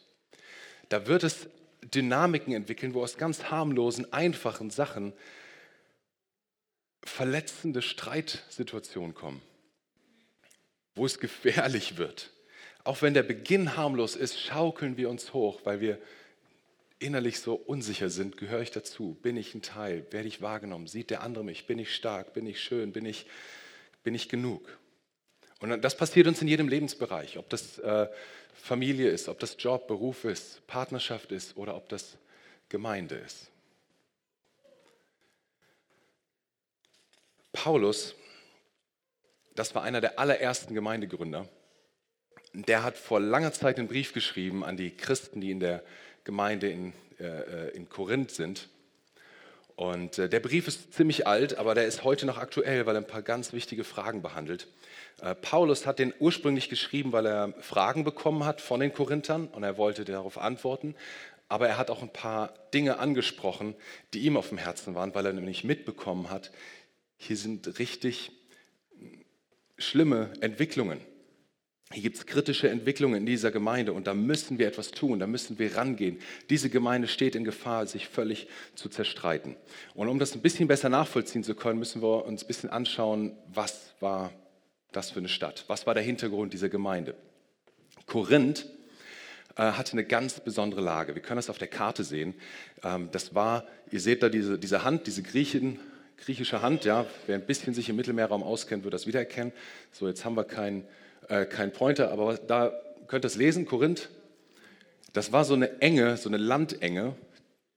Da 0.90 1.06
wird 1.06 1.24
es 1.24 1.48
Dynamiken 1.82 2.52
entwickeln, 2.52 2.92
wo 2.92 3.02
aus 3.02 3.16
ganz 3.16 3.44
harmlosen, 3.44 4.12
einfachen 4.12 4.68
Sachen 4.68 5.14
verletzende 7.02 7.80
Streitsituationen 7.80 9.14
kommen, 9.14 9.40
wo 10.96 11.06
es 11.06 11.18
gefährlich 11.18 11.96
wird. 11.96 12.30
Auch 12.84 13.00
wenn 13.00 13.14
der 13.14 13.22
Beginn 13.22 13.74
harmlos 13.74 14.16
ist, 14.16 14.38
schaukeln 14.38 14.98
wir 14.98 15.08
uns 15.08 15.32
hoch, 15.32 15.60
weil 15.64 15.80
wir 15.80 15.98
innerlich 17.00 17.40
so 17.40 17.54
unsicher 17.54 18.10
sind, 18.10 18.36
gehöre 18.36 18.60
ich 18.60 18.70
dazu? 18.70 19.16
Bin 19.22 19.36
ich 19.36 19.54
ein 19.54 19.62
Teil? 19.62 20.06
Werde 20.10 20.28
ich 20.28 20.40
wahrgenommen? 20.40 20.86
Sieht 20.86 21.10
der 21.10 21.22
andere 21.22 21.42
mich? 21.42 21.66
Bin 21.66 21.78
ich 21.78 21.94
stark? 21.94 22.32
Bin 22.34 22.46
ich 22.46 22.60
schön? 22.60 22.92
Bin 22.92 23.06
ich, 23.06 23.26
bin 24.04 24.14
ich 24.14 24.28
genug? 24.28 24.78
Und 25.60 25.82
das 25.82 25.96
passiert 25.96 26.26
uns 26.26 26.40
in 26.40 26.48
jedem 26.48 26.68
Lebensbereich, 26.68 27.36
ob 27.36 27.48
das 27.50 27.78
äh, 27.78 28.08
Familie 28.54 29.10
ist, 29.10 29.28
ob 29.28 29.38
das 29.38 29.56
Job, 29.58 29.88
Beruf 29.88 30.24
ist, 30.24 30.66
Partnerschaft 30.66 31.32
ist 31.32 31.56
oder 31.56 31.74
ob 31.76 31.88
das 31.88 32.16
Gemeinde 32.68 33.16
ist. 33.16 33.50
Paulus, 37.52 38.14
das 39.54 39.74
war 39.74 39.82
einer 39.82 40.00
der 40.00 40.18
allerersten 40.18 40.74
Gemeindegründer, 40.74 41.48
der 42.52 42.82
hat 42.82 42.96
vor 42.96 43.20
langer 43.20 43.52
Zeit 43.52 43.78
einen 43.78 43.88
Brief 43.88 44.12
geschrieben 44.12 44.64
an 44.64 44.76
die 44.76 44.90
Christen, 44.90 45.40
die 45.40 45.50
in 45.50 45.60
der 45.60 45.82
Gemeinde 46.24 46.68
in, 46.68 46.92
äh, 47.18 47.24
äh, 47.24 47.76
in 47.76 47.88
Korinth 47.88 48.30
sind. 48.30 48.68
Und 49.76 50.18
äh, 50.18 50.28
der 50.28 50.40
Brief 50.40 50.68
ist 50.68 50.92
ziemlich 50.92 51.26
alt, 51.26 51.56
aber 51.56 51.74
der 51.74 51.86
ist 51.86 52.04
heute 52.04 52.26
noch 52.26 52.36
aktuell, 52.36 52.84
weil 52.84 52.96
er 52.96 53.00
ein 53.00 53.06
paar 53.06 53.22
ganz 53.22 53.52
wichtige 53.52 53.84
Fragen 53.84 54.20
behandelt. 54.20 54.66
Äh, 55.22 55.34
Paulus 55.34 55.86
hat 55.86 55.98
den 55.98 56.12
ursprünglich 56.18 56.68
geschrieben, 56.68 57.12
weil 57.12 57.26
er 57.26 57.54
Fragen 57.60 58.04
bekommen 58.04 58.44
hat 58.44 58.60
von 58.60 58.80
den 58.80 58.92
Korinthern 58.92 59.46
und 59.48 59.62
er 59.62 59.78
wollte 59.78 60.04
darauf 60.04 60.36
antworten. 60.36 60.94
Aber 61.48 61.66
er 61.66 61.78
hat 61.78 61.90
auch 61.90 62.02
ein 62.02 62.12
paar 62.12 62.52
Dinge 62.74 62.98
angesprochen, 62.98 63.74
die 64.12 64.20
ihm 64.20 64.36
auf 64.36 64.50
dem 64.50 64.58
Herzen 64.58 64.94
waren, 64.94 65.14
weil 65.14 65.26
er 65.26 65.32
nämlich 65.32 65.64
mitbekommen 65.64 66.30
hat, 66.30 66.52
hier 67.16 67.36
sind 67.36 67.78
richtig 67.78 68.32
schlimme 69.78 70.30
Entwicklungen. 70.40 71.00
Hier 71.92 72.02
gibt 72.02 72.16
es 72.16 72.26
kritische 72.26 72.68
Entwicklungen 72.68 73.16
in 73.16 73.26
dieser 73.26 73.50
Gemeinde 73.50 73.92
und 73.92 74.06
da 74.06 74.14
müssen 74.14 74.60
wir 74.60 74.68
etwas 74.68 74.92
tun, 74.92 75.18
da 75.18 75.26
müssen 75.26 75.58
wir 75.58 75.76
rangehen. 75.76 76.20
Diese 76.48 76.70
Gemeinde 76.70 77.08
steht 77.08 77.34
in 77.34 77.42
Gefahr, 77.42 77.84
sich 77.86 78.06
völlig 78.06 78.46
zu 78.76 78.88
zerstreiten. 78.88 79.56
Und 79.94 80.08
um 80.08 80.20
das 80.20 80.36
ein 80.36 80.40
bisschen 80.40 80.68
besser 80.68 80.88
nachvollziehen 80.88 81.42
zu 81.42 81.56
können, 81.56 81.80
müssen 81.80 82.00
wir 82.00 82.24
uns 82.26 82.44
ein 82.44 82.46
bisschen 82.46 82.70
anschauen, 82.70 83.36
was 83.52 83.92
war 83.98 84.32
das 84.92 85.10
für 85.10 85.18
eine 85.18 85.28
Stadt? 85.28 85.64
Was 85.66 85.84
war 85.84 85.94
der 85.94 86.04
Hintergrund 86.04 86.52
dieser 86.52 86.68
Gemeinde? 86.68 87.16
Korinth 88.06 88.66
äh, 89.56 89.72
hatte 89.72 89.92
eine 89.92 90.04
ganz 90.04 90.38
besondere 90.38 90.82
Lage. 90.82 91.16
Wir 91.16 91.22
können 91.22 91.38
das 91.38 91.50
auf 91.50 91.58
der 91.58 91.68
Karte 91.68 92.04
sehen. 92.04 92.34
Ähm, 92.84 93.08
das 93.10 93.34
war, 93.34 93.66
ihr 93.90 94.00
seht 94.00 94.22
da 94.22 94.28
diese, 94.28 94.60
diese 94.60 94.84
Hand, 94.84 95.08
diese 95.08 95.24
Griechen, 95.24 95.80
griechische 96.18 96.62
Hand, 96.62 96.84
ja, 96.84 97.06
wer 97.26 97.34
ein 97.34 97.46
bisschen 97.46 97.74
sich 97.74 97.88
im 97.88 97.96
Mittelmeerraum 97.96 98.44
auskennt, 98.44 98.84
wird 98.84 98.94
das 98.94 99.08
wiedererkennen. 99.08 99.52
So, 99.90 100.06
jetzt 100.06 100.24
haben 100.24 100.36
wir 100.36 100.44
keinen 100.44 100.84
äh, 101.30 101.46
kein 101.46 101.72
Pointer, 101.72 102.10
aber 102.10 102.34
da 102.36 102.72
könnt 103.06 103.24
ihr 103.24 103.28
es 103.28 103.36
lesen, 103.36 103.64
Korinth. 103.64 104.10
Das 105.12 105.32
war 105.32 105.44
so 105.44 105.54
eine 105.54 105.80
Enge, 105.80 106.16
so 106.16 106.28
eine 106.28 106.36
Landenge, 106.36 107.14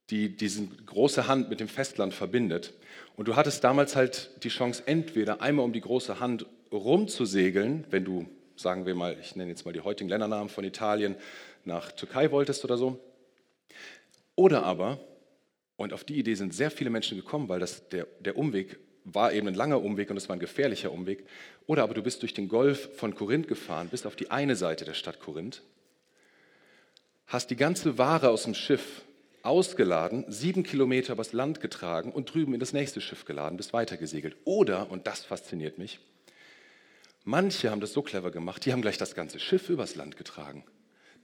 die 0.09 0.35
diese 0.35 0.67
große 0.67 1.27
Hand 1.27 1.49
mit 1.49 1.59
dem 1.59 1.67
Festland 1.67 2.13
verbindet. 2.13 2.73
Und 3.15 3.27
du 3.27 3.35
hattest 3.35 3.63
damals 3.63 3.95
halt 3.95 4.43
die 4.43 4.49
Chance, 4.49 4.83
entweder 4.85 5.41
einmal 5.41 5.65
um 5.65 5.73
die 5.73 5.81
große 5.81 6.19
Hand 6.19 6.45
rumzusegeln, 6.71 7.85
wenn 7.89 8.03
du, 8.03 8.27
sagen 8.55 8.85
wir 8.85 8.95
mal, 8.95 9.17
ich 9.21 9.35
nenne 9.35 9.51
jetzt 9.51 9.65
mal 9.65 9.71
die 9.71 9.81
heutigen 9.81 10.09
Ländernamen 10.09 10.49
von 10.49 10.63
Italien, 10.63 11.15
nach 11.63 11.91
Türkei 11.91 12.31
wolltest 12.31 12.65
oder 12.65 12.77
so. 12.77 12.99
Oder 14.35 14.63
aber, 14.63 14.99
und 15.77 15.93
auf 15.93 16.03
die 16.03 16.17
Idee 16.17 16.35
sind 16.35 16.53
sehr 16.53 16.71
viele 16.71 16.89
Menschen 16.89 17.17
gekommen, 17.17 17.49
weil 17.49 17.59
das, 17.59 17.87
der, 17.89 18.07
der 18.19 18.37
Umweg 18.37 18.79
war 19.05 19.33
eben 19.33 19.47
ein 19.47 19.53
langer 19.53 19.81
Umweg 19.81 20.09
und 20.09 20.17
es 20.17 20.29
war 20.29 20.35
ein 20.35 20.39
gefährlicher 20.39 20.91
Umweg. 20.91 21.25
Oder 21.67 21.83
aber 21.83 21.93
du 21.93 22.03
bist 22.03 22.21
durch 22.21 22.33
den 22.33 22.47
Golf 22.47 22.89
von 22.95 23.15
Korinth 23.15 23.47
gefahren, 23.47 23.89
bist 23.89 24.05
auf 24.05 24.15
die 24.15 24.31
eine 24.31 24.55
Seite 24.55 24.85
der 24.85 24.93
Stadt 24.93 25.19
Korinth, 25.19 25.61
hast 27.27 27.49
die 27.49 27.55
ganze 27.55 27.97
Ware 27.97 28.29
aus 28.29 28.43
dem 28.43 28.53
Schiff 28.53 29.03
ausgeladen, 29.41 30.25
sieben 30.29 30.63
Kilometer 30.63 31.13
übers 31.13 31.33
Land 31.33 31.59
getragen 31.59 32.11
und 32.11 32.33
drüben 32.33 32.53
in 32.53 32.59
das 32.59 32.73
nächste 32.73 33.01
Schiff 33.01 33.25
geladen, 33.25 33.57
bist 33.57 33.73
weitergesegelt. 33.73 34.37
Oder, 34.45 34.89
und 34.89 35.05
das 35.05 35.25
fasziniert 35.25 35.77
mich, 35.77 35.99
manche 37.25 37.69
haben 37.69 37.81
das 37.81 37.93
so 37.93 38.01
clever 38.01 38.31
gemacht, 38.31 38.65
die 38.65 38.71
haben 38.71 38.81
gleich 38.81 38.97
das 38.97 39.15
ganze 39.15 39.39
Schiff 39.39 39.69
übers 39.69 39.95
Land 39.95 40.17
getragen. 40.17 40.63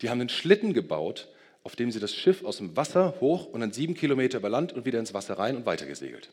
Die 0.01 0.09
haben 0.09 0.19
einen 0.19 0.29
Schlitten 0.29 0.74
gebaut, 0.74 1.29
auf 1.63 1.75
dem 1.75 1.91
sie 1.91 2.00
das 2.00 2.13
Schiff 2.13 2.43
aus 2.43 2.57
dem 2.57 2.75
Wasser 2.75 3.15
hoch 3.19 3.45
und 3.45 3.62
dann 3.62 3.71
sieben 3.71 3.93
Kilometer 3.93 4.38
über 4.38 4.50
Land 4.50 4.74
und 4.74 4.86
wieder 4.86 5.00
ins 5.00 5.13
Wasser 5.13 5.38
rein 5.38 5.55
und 5.55 5.65
weitergesegelt. 5.65 6.29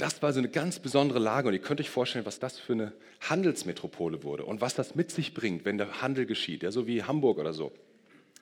Das 0.00 0.22
war 0.22 0.32
so 0.32 0.38
eine 0.38 0.48
ganz 0.48 0.78
besondere 0.78 1.18
Lage 1.18 1.48
und 1.48 1.52
ihr 1.52 1.60
könnt 1.60 1.78
euch 1.78 1.90
vorstellen, 1.90 2.24
was 2.24 2.38
das 2.38 2.58
für 2.58 2.72
eine 2.72 2.92
Handelsmetropole 3.20 4.22
wurde 4.22 4.46
und 4.46 4.62
was 4.62 4.74
das 4.74 4.94
mit 4.94 5.10
sich 5.10 5.34
bringt, 5.34 5.66
wenn 5.66 5.76
der 5.76 6.00
Handel 6.00 6.24
geschieht, 6.24 6.62
ja, 6.62 6.70
so 6.70 6.86
wie 6.86 7.02
Hamburg 7.02 7.36
oder 7.36 7.52
so 7.52 7.70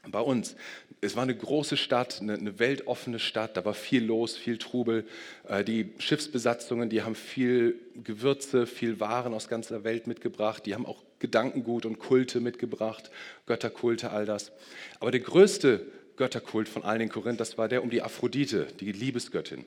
bei 0.09 0.21
uns. 0.21 0.55
Es 1.01 1.17
war 1.17 1.25
eine 1.25 1.37
große 1.37 1.77
Stadt, 1.77 2.21
eine, 2.21 2.35
eine, 2.35 2.61
weltoffene 2.61 3.19
Stadt, 3.19 3.57
da 3.57 3.65
war 3.65 3.75
viel 3.75 4.05
los, 4.05 4.37
viel 4.37 4.57
Trubel. 4.57 5.05
Äh, 5.49 5.65
die 5.65 5.93
Schiffsbesatzungen, 5.99 6.91
die 6.91 7.03
haben 7.03 7.17
viel 7.17 7.75
Gewürze, 8.05 8.65
viel 8.65 9.01
Waren 9.01 9.35
aus 9.35 9.49
ganzer 9.49 9.83
Welt 9.83 10.07
mitgebracht, 10.07 10.65
die 10.65 10.75
haben 10.75 10.87
auch 10.87 11.03
Gedankengut 11.19 11.87
und 11.87 11.99
Kulte 11.99 12.39
mitgebracht, 12.39 13.11
Götterkulte, 13.47 14.13
all 14.13 14.27
das. 14.27 14.53
Aber 15.01 15.11
der 15.11 15.21
größte 15.21 15.85
Götterkult 16.17 16.69
von 16.69 16.85
allen 16.85 17.01
in 17.01 17.09
Korinth, 17.09 17.41
das 17.41 17.59
war 17.59 17.67
der 17.67 17.83
um 17.83 17.91
die 17.91 18.03
Aphrodite, 18.03 18.69
die 18.79 18.93
Liebesgöttin. 18.93 19.67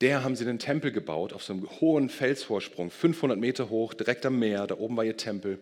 Der 0.00 0.22
haben 0.22 0.36
sie 0.36 0.44
einen 0.44 0.58
Tempel 0.58 0.92
gebaut 0.92 1.32
auf 1.32 1.42
so 1.42 1.52
einem 1.52 1.68
hohen 1.80 2.08
Felsvorsprung, 2.08 2.90
500 2.90 3.38
Meter 3.38 3.68
hoch, 3.68 3.94
direkt 3.94 4.24
am 4.26 4.38
Meer, 4.38 4.66
da 4.66 4.76
oben 4.76 4.96
war 4.96 5.04
ihr 5.04 5.16
Tempel. 5.16 5.58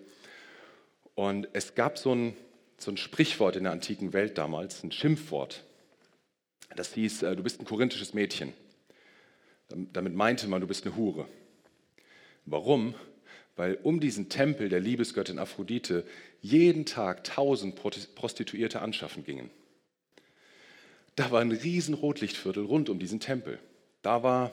Und 1.15 1.49
es 1.55 1.75
gab 1.75 1.97
so 1.99 2.15
ein 2.15 2.37
so 2.79 2.91
ein 2.91 2.97
Sprichwort 2.97 3.57
in 3.57 3.65
der 3.65 3.73
antiken 3.73 4.13
Welt 4.13 4.39
damals, 4.39 4.83
ein 4.83 4.93
Schimpfwort. 4.93 5.65
Das 6.75 6.93
hieß, 6.95 7.23
äh, 7.23 7.37
du 7.37 7.43
bist 7.43 7.61
ein 7.61 7.65
korinthisches 7.65 8.15
Mädchen. 8.15 8.53
Damit 9.69 10.15
meinte 10.15 10.47
man, 10.47 10.61
du 10.61 10.67
bist 10.67 10.85
eine 10.85 10.97
Hure. 10.97 11.27
Warum? 12.45 12.95
Weil 13.57 13.79
um 13.83 13.99
diesen 13.99 14.29
Tempel 14.29 14.69
der 14.69 14.81
Liebesgöttin 14.81 15.39
Aphrodite 15.39 16.05
jeden 16.41 16.87
Tag 16.87 17.25
tausend 17.25 17.75
Prostituierte 17.75 18.81
anschaffen 18.81 19.25
gingen. 19.25 19.51
Da 21.17 21.31
war 21.31 21.41
ein 21.41 21.51
riesen 21.51 21.95
Rotlichtviertel 21.95 22.65
rund 22.65 22.91
um 22.91 22.99
diesen 22.99 23.19
Tempel. 23.19 23.59
Da 24.07 24.23
war 24.23 24.53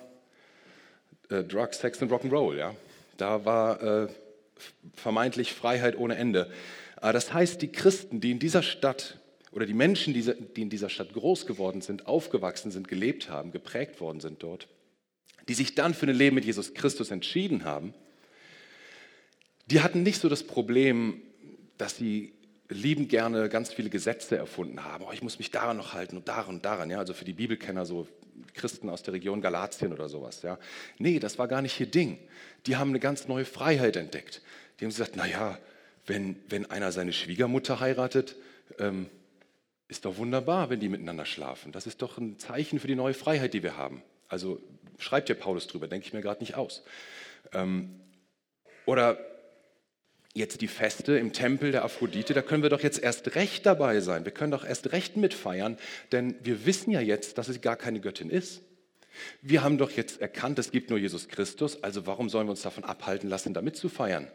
äh, 1.29 1.43
Drugs, 1.43 1.77
Sex 1.77 2.01
und 2.01 2.12
Rock'n'Roll, 2.12 2.57
ja. 2.57 2.75
Da 3.17 3.45
war 3.45 3.83
äh, 3.83 4.07
vermeintlich 4.95 5.53
Freiheit 5.53 5.95
ohne 5.95 6.15
Ende. 6.15 6.51
Aber 6.95 7.13
das 7.13 7.31
heißt, 7.31 7.62
die 7.62 7.72
Christen, 7.72 8.19
die 8.19 8.31
in 8.31 8.39
dieser 8.39 8.63
Stadt 8.63 9.19
oder 9.51 9.67
die 9.67 9.75
Menschen, 9.75 10.12
die 10.15 10.62
in 10.62 10.72
dieser 10.72 10.89
Stadt 10.89 11.13
groß 11.13 11.45
geworden 11.45 11.81
sind, 11.81 12.07
aufgewachsen 12.07 12.72
sind, 12.72 12.88
gelebt 12.88 13.29
haben, 13.29 13.51
geprägt 13.51 14.01
worden 14.01 14.22
sind 14.22 14.41
dort, 14.41 14.67
die 15.48 15.53
sich 15.53 15.75
dann 15.75 15.93
für 15.93 16.07
ein 16.07 16.15
Leben 16.15 16.33
mit 16.33 16.45
Jesus 16.45 16.74
Christus 16.74 17.12
entschieden 17.12 17.63
haben, 17.63 17.93
die 19.67 19.81
hatten 19.81 20.01
nicht 20.01 20.19
so 20.19 20.29
das 20.29 20.41
Problem, 20.41 21.22
dass 21.77 21.95
sie 21.98 22.33
lieben 22.69 23.07
gerne 23.07 23.50
ganz 23.50 23.72
viele 23.72 23.91
Gesetze 23.91 24.36
erfunden 24.36 24.83
haben. 24.83 25.05
Oh, 25.07 25.12
ich 25.13 25.22
muss 25.22 25.38
mich 25.38 25.51
daran 25.51 25.77
noch 25.77 25.93
halten 25.93 26.17
und 26.17 26.27
daran 26.27 26.55
und 26.55 26.65
daran. 26.65 26.89
Ja? 26.89 26.98
Also 26.98 27.13
für 27.13 27.25
die 27.25 27.33
Bibelkenner, 27.33 27.86
so 27.86 28.07
Christen 28.54 28.90
aus 28.90 29.04
der 29.04 29.13
Region 29.13 29.42
Galatien 29.42 29.94
oder 29.94 30.10
sowas. 30.10 30.42
Ja? 30.42 30.60
Nee, 30.98 31.20
das 31.20 31.38
war 31.38 31.48
gar 31.48 31.62
nicht 31.62 31.80
ihr 31.80 31.88
Ding. 31.88 32.18
Die 32.66 32.75
haben 32.75 32.90
eine 32.90 33.00
ganz 33.00 33.28
neue 33.28 33.46
Freiheit 33.46 33.96
entdeckt. 33.96 34.42
Die 34.80 34.86
haben 34.86 34.90
gesagt, 34.92 35.16
naja, 35.16 35.58
wenn, 36.06 36.38
wenn 36.50 36.70
einer 36.70 36.92
seine 36.92 37.13
Schwiegermutter 37.13 37.80
heiratet, 37.80 38.36
ähm, 38.80 39.10
ist 39.88 40.06
doch 40.06 40.18
wunderbar, 40.18 40.70
wenn 40.70 40.80
die 40.80 40.90
miteinander 40.90 41.25
schlafen. 41.25 41.72
Das 41.72 41.88
ist 41.88 42.02
doch 42.02 42.18
ein 42.18 42.40
Zeichen 42.40 42.80
für 42.80 42.88
die 42.88 42.96
neue 42.96 43.13
Freiheit, 43.13 43.54
die 43.54 43.63
wir 43.63 43.78
haben. 43.78 44.02
Also 44.28 44.60
schreibt 44.98 45.30
ja 45.30 45.36
Paulus 45.36 45.68
drüber, 45.68 45.88
denke 45.88 46.08
ich 46.08 46.13
mir 46.13 46.22
gerade 46.22 46.40
nicht 46.40 46.56
aus. 46.56 46.84
Ähm, 47.54 48.00
oder 48.86 49.18
jetzt 50.34 50.62
die 50.62 50.68
Feste 50.68 51.18
im 51.18 51.32
Tempel 51.32 51.72
der 51.72 51.86
Aphrodite, 51.86 52.34
da 52.34 52.42
können 52.42 52.63
wir 52.63 52.70
doch 52.70 52.82
jetzt 52.82 53.02
erst 53.02 53.36
recht 53.36 53.66
dabei 53.66 54.00
sein. 54.00 54.25
Wir 54.25 54.32
können 54.32 54.52
doch 54.52 54.66
erst 54.66 54.92
recht 54.92 55.16
mitfeiern, 55.16 55.78
denn 56.12 56.36
wir 56.42 56.66
wissen 56.66 56.92
ja 56.92 57.02
jetzt, 57.02 57.38
dass 57.38 57.48
es 57.48 57.62
gar 57.62 57.75
keine 57.75 58.00
Göttin 58.00 58.30
ist. 58.30 58.62
Wir 59.42 59.63
haben 59.63 59.78
doch 59.78 59.92
jetzt 59.92 60.22
erkannt, 60.22 60.58
es 60.58 60.72
gibt 60.72 60.90
nur 60.90 60.98
Jesus 60.98 61.28
Christus, 61.28 61.84
also 61.84 62.08
warum 62.08 62.30
sollen 62.30 62.48
wir 62.48 62.52
uns 62.52 62.63
davon 62.63 62.84
abhalten 62.84 63.30
lassen, 63.30 63.54
damit 63.54 63.75
zu 63.75 63.90
feiern? 63.90 64.28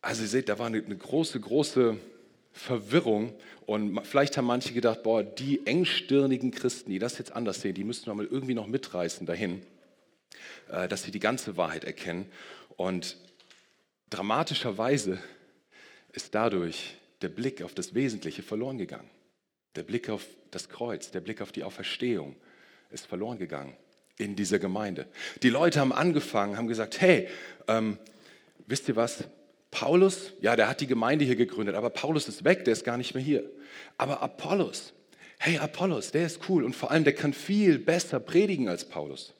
Also 0.00 0.22
ihr 0.22 0.28
seht, 0.28 0.48
da 0.48 0.58
war 0.58 0.66
eine, 0.66 0.82
große, 0.82 1.40
große 1.40 1.96
Verwirrung 2.52 3.32
und 3.66 4.00
vielleicht 4.06 4.36
haben 4.36 4.44
manche 4.44 4.72
gedacht, 4.74 5.02
boah, 5.02 5.24
die 5.24 5.66
engstirnigen 5.66 6.52
Christen, 6.52 6.90
die 6.90 7.00
das 7.00 7.18
jetzt 7.18 7.32
anders 7.32 7.62
sehen, 7.62 7.74
die 7.74 7.82
müssten 7.82 8.06
wir 8.06 8.14
mal 8.14 8.26
irgendwie 8.26 8.54
noch 8.54 8.68
mitreißen 8.68 9.26
dahin, 9.26 9.62
dass 10.68 11.02
sie 11.02 11.10
die 11.10 11.20
ganze 11.20 11.56
Wahrheit 11.56 11.84
erkennen. 11.84 12.30
Und 12.76 13.16
dramatischerweise 14.10 15.18
ist 16.12 16.34
dadurch 16.34 16.96
der 17.22 17.28
Blick 17.28 17.62
auf 17.62 17.74
das 17.74 17.94
Wesentliche 17.94 18.42
verloren 18.42 18.78
gegangen. 18.78 19.10
Der 19.76 19.82
Blick 19.82 20.08
auf 20.08 20.24
das 20.50 20.68
Kreuz, 20.68 21.10
der 21.10 21.20
Blick 21.20 21.40
auf 21.40 21.52
die 21.52 21.64
Auferstehung 21.64 22.36
ist 22.90 23.06
verloren 23.06 23.38
gegangen 23.38 23.76
in 24.16 24.36
dieser 24.36 24.58
Gemeinde. 24.58 25.06
Die 25.42 25.50
Leute 25.50 25.80
haben 25.80 25.92
angefangen, 25.92 26.56
haben 26.56 26.68
gesagt, 26.68 27.00
hey, 27.00 27.28
ähm, 27.66 27.98
wisst 28.66 28.88
ihr 28.88 28.96
was, 28.96 29.24
Paulus, 29.70 30.32
ja, 30.40 30.54
der 30.54 30.68
hat 30.68 30.80
die 30.80 30.86
Gemeinde 30.86 31.24
hier 31.24 31.34
gegründet, 31.34 31.74
aber 31.74 31.90
Paulus 31.90 32.28
ist 32.28 32.44
weg, 32.44 32.64
der 32.64 32.72
ist 32.72 32.84
gar 32.84 32.96
nicht 32.96 33.14
mehr 33.14 33.22
hier. 33.22 33.50
Aber 33.98 34.22
Apollos, 34.22 34.92
hey, 35.38 35.58
Apollos, 35.58 36.12
der 36.12 36.26
ist 36.26 36.48
cool 36.48 36.62
und 36.62 36.76
vor 36.76 36.92
allem, 36.92 37.02
der 37.02 37.14
kann 37.14 37.32
viel 37.32 37.80
besser 37.80 38.20
predigen 38.20 38.68
als 38.68 38.88
Paulus. 38.88 39.34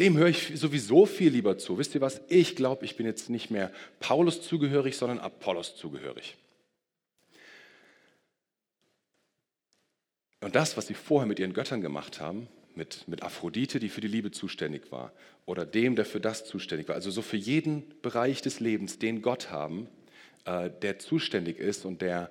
Dem 0.00 0.16
höre 0.16 0.28
ich 0.28 0.58
sowieso 0.58 1.04
viel 1.04 1.30
lieber 1.30 1.58
zu. 1.58 1.76
Wisst 1.76 1.94
ihr 1.94 2.00
was? 2.00 2.22
Ich 2.28 2.56
glaube, 2.56 2.86
ich 2.86 2.96
bin 2.96 3.04
jetzt 3.04 3.28
nicht 3.28 3.50
mehr 3.50 3.70
Paulus 4.00 4.40
zugehörig, 4.40 4.96
sondern 4.96 5.18
Apollos 5.18 5.76
zugehörig. 5.76 6.38
Und 10.40 10.54
das, 10.54 10.78
was 10.78 10.86
sie 10.86 10.94
vorher 10.94 11.26
mit 11.26 11.38
ihren 11.38 11.52
Göttern 11.52 11.82
gemacht 11.82 12.18
haben, 12.18 12.48
mit, 12.74 13.06
mit 13.08 13.22
Aphrodite, 13.22 13.78
die 13.78 13.90
für 13.90 14.00
die 14.00 14.08
Liebe 14.08 14.30
zuständig 14.30 14.90
war, 14.90 15.12
oder 15.44 15.66
dem, 15.66 15.96
der 15.96 16.06
für 16.06 16.20
das 16.20 16.46
zuständig 16.46 16.88
war. 16.88 16.94
Also 16.94 17.10
so 17.10 17.20
für 17.20 17.36
jeden 17.36 17.84
Bereich 18.00 18.40
des 18.40 18.58
Lebens, 18.58 18.98
den 18.98 19.20
Gott 19.20 19.50
haben, 19.50 19.86
äh, 20.46 20.70
der 20.80 20.98
zuständig 20.98 21.58
ist 21.58 21.84
und 21.84 22.00
der, 22.00 22.30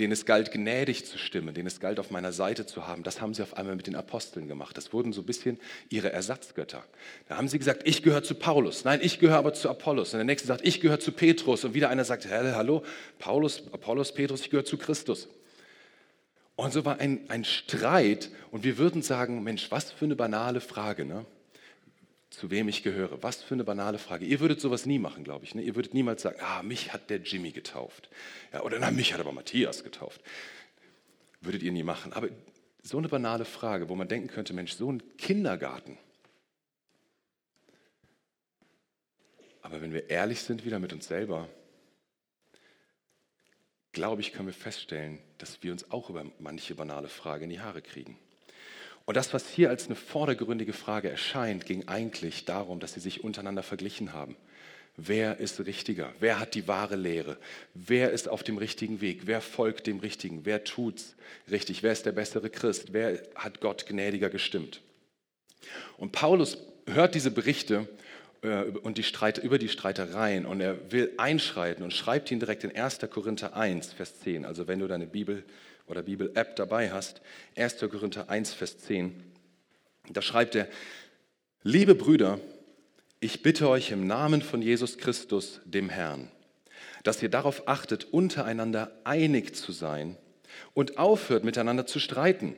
den 0.00 0.12
es 0.12 0.24
galt, 0.24 0.52
gnädig 0.52 1.04
zu 1.04 1.18
stimmen, 1.18 1.54
den 1.54 1.66
es 1.66 1.78
galt, 1.78 1.98
auf 1.98 2.10
meiner 2.10 2.32
Seite 2.32 2.64
zu 2.64 2.86
haben, 2.86 3.02
das 3.02 3.20
haben 3.20 3.34
sie 3.34 3.42
auf 3.42 3.56
einmal 3.56 3.76
mit 3.76 3.86
den 3.86 3.96
Aposteln 3.96 4.48
gemacht. 4.48 4.76
Das 4.76 4.92
wurden 4.92 5.12
so 5.12 5.20
ein 5.20 5.26
bisschen 5.26 5.58
ihre 5.90 6.10
Ersatzgötter. 6.10 6.84
Da 7.28 7.36
haben 7.36 7.48
sie 7.48 7.58
gesagt, 7.58 7.82
ich 7.84 8.02
gehöre 8.02 8.22
zu 8.22 8.34
Paulus, 8.34 8.84
nein, 8.84 9.00
ich 9.02 9.18
gehöre 9.18 9.38
aber 9.38 9.52
zu 9.52 9.68
Apollos. 9.68 10.14
Und 10.14 10.18
der 10.18 10.24
nächste 10.24 10.48
sagt, 10.48 10.66
ich 10.66 10.80
gehöre 10.80 11.00
zu 11.00 11.12
Petrus. 11.12 11.64
Und 11.64 11.74
wieder 11.74 11.90
einer 11.90 12.04
sagt, 12.04 12.26
hallo, 12.30 12.82
Paulus, 13.18 13.64
Apollos, 13.72 14.14
Petrus, 14.14 14.40
ich 14.40 14.50
gehöre 14.50 14.64
zu 14.64 14.78
Christus. 14.78 15.28
Und 16.56 16.72
so 16.72 16.84
war 16.84 17.00
ein, 17.00 17.20
ein 17.28 17.44
Streit 17.44 18.30
und 18.50 18.64
wir 18.64 18.78
würden 18.78 19.02
sagen, 19.02 19.42
Mensch, 19.42 19.70
was 19.70 19.92
für 19.92 20.04
eine 20.04 20.16
banale 20.16 20.60
Frage, 20.60 21.04
ne? 21.04 21.24
Zu 22.30 22.50
wem 22.50 22.68
ich 22.68 22.82
gehöre. 22.82 23.22
Was 23.22 23.42
für 23.42 23.54
eine 23.54 23.64
banale 23.64 23.98
Frage. 23.98 24.24
Ihr 24.24 24.40
würdet 24.40 24.60
sowas 24.60 24.86
nie 24.86 24.98
machen, 24.98 25.24
glaube 25.24 25.44
ich. 25.44 25.54
Ne? 25.54 25.62
Ihr 25.62 25.74
würdet 25.74 25.94
niemals 25.94 26.22
sagen, 26.22 26.38
ah, 26.40 26.62
mich 26.62 26.92
hat 26.92 27.10
der 27.10 27.18
Jimmy 27.18 27.50
getauft. 27.50 28.08
Ja, 28.52 28.62
oder 28.62 28.78
na, 28.78 28.90
mich 28.90 29.12
hat 29.12 29.20
aber 29.20 29.32
Matthias 29.32 29.82
getauft. 29.82 30.20
Würdet 31.40 31.62
ihr 31.62 31.72
nie 31.72 31.82
machen. 31.82 32.12
Aber 32.12 32.28
so 32.82 32.98
eine 32.98 33.08
banale 33.08 33.44
Frage, 33.44 33.88
wo 33.88 33.96
man 33.96 34.08
denken 34.08 34.28
könnte, 34.28 34.52
Mensch, 34.52 34.72
so 34.72 34.90
ein 34.90 35.02
Kindergarten. 35.18 35.98
Aber 39.62 39.82
wenn 39.82 39.92
wir 39.92 40.08
ehrlich 40.08 40.40
sind 40.40 40.64
wieder 40.64 40.78
mit 40.78 40.92
uns 40.92 41.06
selber, 41.06 41.48
glaube 43.92 44.20
ich, 44.20 44.32
können 44.32 44.46
wir 44.46 44.54
feststellen, 44.54 45.18
dass 45.38 45.62
wir 45.62 45.72
uns 45.72 45.90
auch 45.90 46.10
über 46.10 46.24
manche 46.38 46.74
banale 46.74 47.08
Frage 47.08 47.44
in 47.44 47.50
die 47.50 47.60
Haare 47.60 47.82
kriegen. 47.82 48.18
Und 49.10 49.16
das, 49.16 49.34
was 49.34 49.48
hier 49.48 49.70
als 49.70 49.86
eine 49.86 49.96
vordergründige 49.96 50.72
Frage 50.72 51.10
erscheint, 51.10 51.66
ging 51.66 51.88
eigentlich 51.88 52.44
darum, 52.44 52.78
dass 52.78 52.94
sie 52.94 53.00
sich 53.00 53.24
untereinander 53.24 53.64
verglichen 53.64 54.12
haben. 54.12 54.36
Wer 54.96 55.38
ist 55.38 55.58
richtiger? 55.66 56.12
Wer 56.20 56.38
hat 56.38 56.54
die 56.54 56.68
wahre 56.68 56.94
Lehre? 56.94 57.36
Wer 57.74 58.12
ist 58.12 58.28
auf 58.28 58.44
dem 58.44 58.56
richtigen 58.56 59.00
Weg? 59.00 59.22
Wer 59.24 59.40
folgt 59.40 59.88
dem 59.88 59.98
Richtigen? 59.98 60.44
Wer 60.44 60.62
tut's 60.62 61.16
richtig? 61.50 61.82
Wer 61.82 61.90
ist 61.90 62.06
der 62.06 62.12
bessere 62.12 62.50
Christ? 62.50 62.92
Wer 62.92 63.20
hat 63.34 63.60
Gott 63.60 63.84
gnädiger 63.84 64.30
gestimmt? 64.30 64.80
Und 65.96 66.12
Paulus 66.12 66.58
hört 66.86 67.16
diese 67.16 67.32
Berichte 67.32 67.88
äh, 68.42 68.62
und 68.62 68.96
die 68.96 69.02
Streit, 69.02 69.38
über 69.38 69.58
die 69.58 69.70
Streitereien 69.70 70.46
und 70.46 70.60
er 70.60 70.92
will 70.92 71.10
einschreiten 71.16 71.82
und 71.82 71.92
schreibt 71.92 72.30
ihn 72.30 72.38
direkt 72.38 72.62
in 72.62 72.76
1. 72.76 73.00
Korinther 73.10 73.56
1, 73.56 73.92
Vers 73.92 74.20
10. 74.20 74.44
Also 74.44 74.68
wenn 74.68 74.78
du 74.78 74.86
deine 74.86 75.08
Bibel 75.08 75.42
oder 75.90 76.02
Bibel-App 76.02 76.56
dabei 76.56 76.90
hast, 76.90 77.20
1. 77.56 77.80
Korinther 77.80 78.30
1, 78.30 78.54
Vers 78.54 78.78
10, 78.78 79.22
da 80.10 80.22
schreibt 80.22 80.54
er, 80.54 80.68
liebe 81.62 81.94
Brüder, 81.94 82.40
ich 83.20 83.42
bitte 83.42 83.68
euch 83.68 83.90
im 83.90 84.06
Namen 84.06 84.40
von 84.40 84.62
Jesus 84.62 84.98
Christus, 84.98 85.60
dem 85.64 85.88
Herrn, 85.90 86.30
dass 87.02 87.22
ihr 87.22 87.28
darauf 87.28 87.68
achtet, 87.68 88.04
untereinander 88.04 88.92
einig 89.04 89.54
zu 89.54 89.72
sein 89.72 90.16
und 90.74 90.98
aufhört, 90.98 91.44
miteinander 91.44 91.86
zu 91.86 91.98
streiten, 91.98 92.56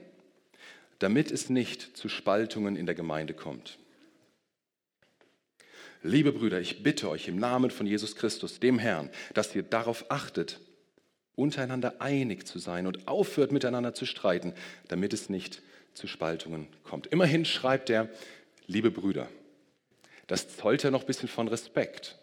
damit 0.98 1.32
es 1.32 1.50
nicht 1.50 1.96
zu 1.96 2.08
Spaltungen 2.08 2.76
in 2.76 2.86
der 2.86 2.94
Gemeinde 2.94 3.34
kommt. 3.34 3.78
Liebe 6.04 6.32
Brüder, 6.32 6.60
ich 6.60 6.82
bitte 6.82 7.08
euch 7.08 7.28
im 7.28 7.36
Namen 7.36 7.70
von 7.70 7.86
Jesus 7.86 8.16
Christus, 8.16 8.60
dem 8.60 8.78
Herrn, 8.78 9.08
dass 9.34 9.54
ihr 9.54 9.62
darauf 9.62 10.10
achtet, 10.10 10.60
untereinander 11.34 12.00
einig 12.00 12.46
zu 12.46 12.58
sein 12.58 12.86
und 12.86 13.08
aufhört 13.08 13.52
miteinander 13.52 13.94
zu 13.94 14.06
streiten, 14.06 14.52
damit 14.88 15.12
es 15.12 15.28
nicht 15.28 15.62
zu 15.94 16.06
Spaltungen 16.06 16.68
kommt. 16.84 17.06
Immerhin 17.06 17.44
schreibt 17.44 17.90
er, 17.90 18.08
liebe 18.66 18.90
Brüder, 18.90 19.28
das 20.26 20.56
zollt 20.56 20.84
er 20.84 20.90
noch 20.90 21.02
ein 21.02 21.06
bisschen 21.06 21.28
von 21.28 21.48
Respekt. 21.48 22.18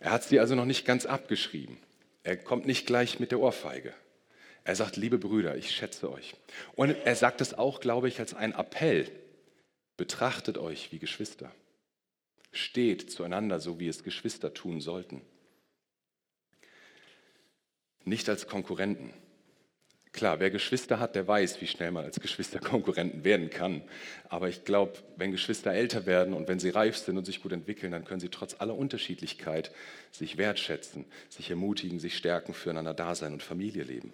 Er 0.00 0.12
hat 0.12 0.24
sie 0.24 0.40
also 0.40 0.54
noch 0.54 0.66
nicht 0.66 0.84
ganz 0.84 1.06
abgeschrieben. 1.06 1.78
Er 2.22 2.36
kommt 2.36 2.66
nicht 2.66 2.86
gleich 2.86 3.20
mit 3.20 3.30
der 3.30 3.40
Ohrfeige. 3.40 3.92
Er 4.64 4.76
sagt, 4.76 4.96
liebe 4.96 5.18
Brüder, 5.18 5.56
ich 5.56 5.70
schätze 5.70 6.10
euch. 6.10 6.34
Und 6.74 6.90
er 6.90 7.16
sagt 7.16 7.40
es 7.40 7.52
auch, 7.52 7.80
glaube 7.80 8.08
ich, 8.08 8.18
als 8.18 8.32
ein 8.34 8.52
Appell. 8.52 9.10
Betrachtet 9.96 10.56
euch 10.56 10.90
wie 10.90 10.98
Geschwister. 10.98 11.52
Steht 12.50 13.10
zueinander, 13.10 13.60
so 13.60 13.78
wie 13.78 13.88
es 13.88 14.04
Geschwister 14.04 14.54
tun 14.54 14.80
sollten 14.80 15.20
nicht 18.04 18.28
als 18.28 18.46
Konkurrenten. 18.46 19.12
Klar, 20.14 20.38
wer 20.38 20.50
Geschwister 20.50 21.00
hat, 21.00 21.16
der 21.16 21.26
weiß, 21.26 21.60
wie 21.60 21.66
schnell 21.66 21.90
man 21.90 22.04
als 22.04 22.20
Geschwister 22.20 22.60
Konkurrenten 22.60 23.24
werden 23.24 23.50
kann. 23.50 23.82
Aber 24.28 24.48
ich 24.48 24.64
glaube, 24.64 24.92
wenn 25.16 25.32
Geschwister 25.32 25.72
älter 25.72 26.06
werden 26.06 26.34
und 26.34 26.46
wenn 26.46 26.60
sie 26.60 26.70
reif 26.70 26.96
sind 26.96 27.18
und 27.18 27.24
sich 27.24 27.42
gut 27.42 27.50
entwickeln, 27.50 27.90
dann 27.90 28.04
können 28.04 28.20
sie 28.20 28.28
trotz 28.28 28.54
aller 28.60 28.76
Unterschiedlichkeit 28.76 29.72
sich 30.12 30.38
wertschätzen, 30.38 31.04
sich 31.28 31.50
ermutigen, 31.50 31.98
sich 31.98 32.16
stärken, 32.16 32.54
füreinander 32.54 32.94
da 32.94 33.16
sein 33.16 33.32
und 33.32 33.42
Familie 33.42 33.82
leben. 33.82 34.12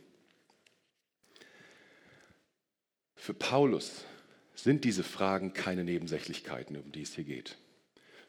Für 3.15 3.35
Paulus 3.35 4.07
sind 4.55 4.85
diese 4.85 5.05
Fragen 5.05 5.53
keine 5.53 5.85
Nebensächlichkeiten, 5.85 6.79
um 6.79 6.93
die 6.93 7.03
es 7.03 7.15
hier 7.15 7.25
geht. 7.25 7.59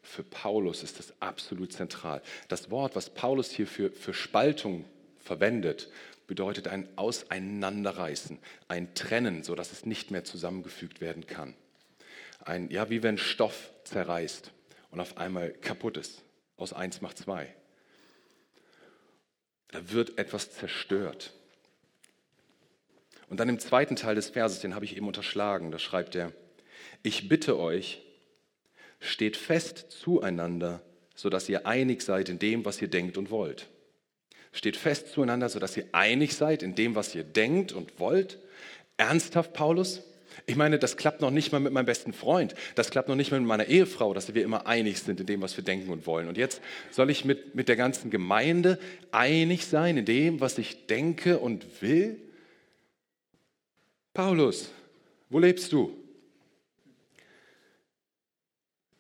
Für 0.02 0.24
Paulus 0.24 0.84
ist 0.84 1.00
das 1.00 1.14
absolut 1.22 1.72
zentral. 1.72 2.22
Das 2.50 2.70
Wort, 2.70 2.98
was 2.98 3.10
Paulus 3.10 3.50
hier 3.52 3.68
für, 3.68 3.92
für 3.92 4.14
Spaltung 4.14 4.84
verwendet, 5.22 5.90
bedeutet 6.28 6.68
ein 6.68 6.88
Auseinanderreißen, 6.98 8.40
ein 8.68 8.94
Trennen, 8.96 9.44
sodass 9.44 9.72
es 9.72 9.86
nicht 9.86 10.12
mehr 10.12 10.24
zusammengefügt 10.24 11.02
werden 11.02 11.28
kann. 11.28 11.56
Ein, 12.44 12.70
ja, 12.70 12.90
wie 12.90 13.04
wenn 13.04 13.18
Stoff 13.18 13.72
zerreißt 13.84 14.52
und 14.92 15.00
auf 15.00 15.18
einmal 15.18 15.52
kaputt 15.52 15.98
ist. 15.98 16.24
Aus 16.58 16.74
eins 16.74 17.02
macht 17.02 17.18
zwei. 17.18 17.54
Da 19.70 19.92
wird 19.92 20.18
etwas 20.18 20.52
zerstört. 20.52 21.34
Und 23.28 23.40
dann 23.40 23.50
im 23.50 23.60
zweiten 23.60 23.96
Teil 23.96 24.16
des 24.16 24.30
Verses, 24.30 24.60
den 24.60 24.76
habe 24.76 24.86
ich 24.86 24.98
eben 24.98 25.08
unterschlagen, 25.08 25.72
da 25.72 25.80
schreibt 25.80 26.16
er, 26.16 26.34
ich 27.02 27.30
bitte 27.30 27.58
euch, 27.58 28.02
steht 29.00 29.38
fest 29.38 29.88
zueinander, 29.90 30.82
sodass 31.16 31.50
ihr 31.50 31.66
einig 31.66 32.02
seid 32.04 32.30
in 32.30 32.40
dem, 32.40 32.66
was 32.66 32.82
ihr 32.82 32.90
denkt 32.90 33.18
und 33.18 33.32
wollt. 33.32 33.71
Steht 34.52 34.78
fest 34.78 35.10
zueinander, 35.14 35.50
sodass 35.50 35.78
ihr 35.78 35.86
einig 35.92 36.36
seid 36.36 36.64
in 36.64 36.76
dem, 36.76 36.96
was 36.96 37.16
ihr 37.16 37.24
denkt 37.24 37.72
und 37.72 38.00
wollt. 38.00 38.40
Ernsthaft, 38.98 39.54
Paulus? 39.54 40.04
Ich 40.46 40.56
meine, 40.56 40.80
das 40.80 40.98
klappt 40.98 41.22
noch 41.22 41.32
nicht 41.32 41.52
mal 41.52 41.60
mit 41.60 41.74
meinem 41.74 41.86
besten 41.86 42.14
Freund. 42.14 42.56
Das 42.76 42.90
klappt 42.90 43.10
noch 43.10 43.16
nicht 43.16 43.32
mal 43.32 43.40
mit 43.40 43.48
meiner 43.48 43.68
Ehefrau, 43.68 44.14
dass 44.14 44.34
wir 44.34 44.44
immer 44.44 44.66
einig 44.66 45.00
sind 45.00 45.20
in 45.20 45.26
dem, 45.26 45.42
was 45.42 45.56
wir 45.56 45.64
denken 45.64 45.90
und 45.92 46.06
wollen. 46.06 46.28
Und 46.28 46.38
jetzt 46.38 46.62
soll 46.90 47.10
ich 47.10 47.26
mit, 47.26 47.56
mit 47.56 47.68
der 47.68 47.76
ganzen 47.76 48.10
Gemeinde 48.12 48.80
einig 49.12 49.66
sein 49.66 49.98
in 49.98 50.06
dem, 50.06 50.42
was 50.42 50.58
ich 50.58 50.88
denke 50.88 51.40
und 51.40 51.82
will? 51.82 52.18
Paulus, 54.14 54.70
wo 55.30 55.40
lebst 55.40 55.72
du? 55.72 55.96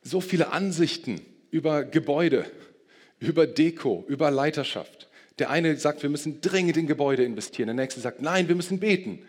So 0.01 0.21
viele 0.21 0.51
Ansichten 0.51 1.21
über 1.51 1.83
Gebäude, 1.83 2.49
über 3.19 3.45
Deko, 3.45 4.05
über 4.07 4.31
Leiterschaft. 4.31 5.00
Der 5.41 5.49
eine 5.49 5.75
sagt, 5.75 6.03
wir 6.03 6.09
müssen 6.11 6.39
dringend 6.39 6.77
in 6.77 6.85
Gebäude 6.85 7.23
investieren. 7.23 7.65
Der 7.65 7.73
nächste 7.73 7.99
sagt, 7.99 8.21
nein, 8.21 8.47
wir 8.47 8.53
müssen 8.53 8.79
beten. 8.79 9.25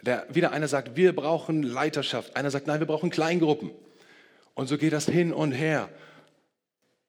Der, 0.00 0.26
wieder 0.28 0.50
einer 0.50 0.66
sagt, 0.66 0.96
wir 0.96 1.14
brauchen 1.14 1.62
Leiterschaft. 1.62 2.34
Einer 2.34 2.50
sagt, 2.50 2.66
nein, 2.66 2.80
wir 2.80 2.86
brauchen 2.88 3.10
Kleingruppen. 3.10 3.70
Und 4.54 4.66
so 4.66 4.76
geht 4.76 4.92
das 4.92 5.06
hin 5.06 5.32
und 5.32 5.52
her. 5.52 5.88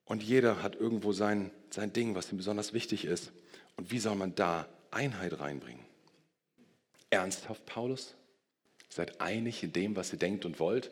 Und 0.05 0.21
jeder 0.21 0.61
hat 0.61 0.75
irgendwo 0.75 1.13
sein, 1.13 1.49
sein 1.71 1.93
Ding, 1.93 2.13
was 2.13 2.31
ihm 2.31 2.37
besonders 2.37 2.73
wichtig 2.73 3.05
ist. 3.05 3.31
Und 3.75 3.89
wie 3.89 3.97
soll 3.97 4.13
man 4.13 4.35
da 4.35 4.67
Einheit 4.91 5.39
reinbringen? 5.39 5.83
Ernsthaft, 7.09 7.65
Paulus? 7.65 8.13
Seid 8.87 9.19
einig 9.19 9.63
in 9.63 9.73
dem, 9.73 9.95
was 9.95 10.13
ihr 10.13 10.19
denkt 10.19 10.45
und 10.45 10.59
wollt? 10.59 10.91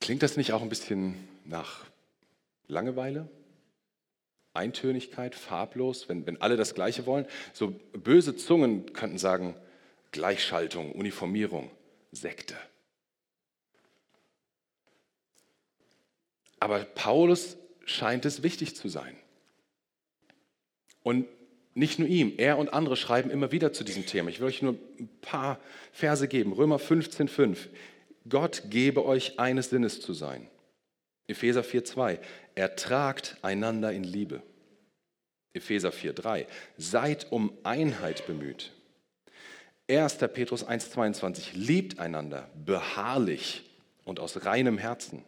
Klingt 0.00 0.22
das 0.22 0.38
nicht 0.38 0.54
auch 0.54 0.62
ein 0.62 0.70
bisschen 0.70 1.28
nach 1.44 1.84
Langeweile? 2.68 3.28
Eintönigkeit, 4.54 5.34
farblos, 5.34 6.08
wenn, 6.08 6.26
wenn 6.26 6.40
alle 6.40 6.56
das 6.56 6.74
Gleiche 6.74 7.06
wollen. 7.06 7.26
So 7.52 7.74
böse 7.92 8.36
Zungen 8.36 8.92
könnten 8.92 9.18
sagen, 9.18 9.54
Gleichschaltung, 10.12 10.92
Uniformierung, 10.92 11.70
Sekte. 12.12 12.54
Aber 16.60 16.78
Paulus 16.78 17.56
scheint 17.84 18.24
es 18.24 18.42
wichtig 18.42 18.76
zu 18.76 18.88
sein. 18.88 19.16
Und 21.02 21.26
nicht 21.74 21.98
nur 21.98 22.08
ihm, 22.08 22.34
er 22.36 22.56
und 22.56 22.72
andere 22.72 22.96
schreiben 22.96 23.30
immer 23.30 23.50
wieder 23.50 23.72
zu 23.72 23.84
diesem 23.84 24.06
Thema. 24.06 24.30
Ich 24.30 24.38
will 24.40 24.46
euch 24.46 24.62
nur 24.62 24.76
ein 24.98 25.08
paar 25.20 25.58
Verse 25.92 26.26
geben. 26.28 26.52
Römer 26.52 26.78
15,5. 26.78 27.56
Gott 28.28 28.62
gebe 28.70 29.04
euch 29.04 29.38
eines 29.38 29.70
Sinnes 29.70 30.00
zu 30.00 30.14
sein. 30.14 30.48
Epheser 31.26 31.62
4,2. 31.62 32.18
Ertragt 32.54 33.36
einander 33.42 33.92
in 33.92 34.04
Liebe. 34.04 34.42
Epheser 35.52 35.90
4,3. 35.90 36.46
Seid 36.76 37.30
um 37.32 37.52
Einheit 37.62 38.26
bemüht. 38.26 38.72
1. 39.88 40.18
Petrus 40.32 40.66
1,22. 40.66 41.50
Liebt 41.54 41.98
einander 41.98 42.50
beharrlich 42.64 43.70
und 44.04 44.20
aus 44.20 44.44
reinem 44.44 44.78
Herzen. 44.78 45.24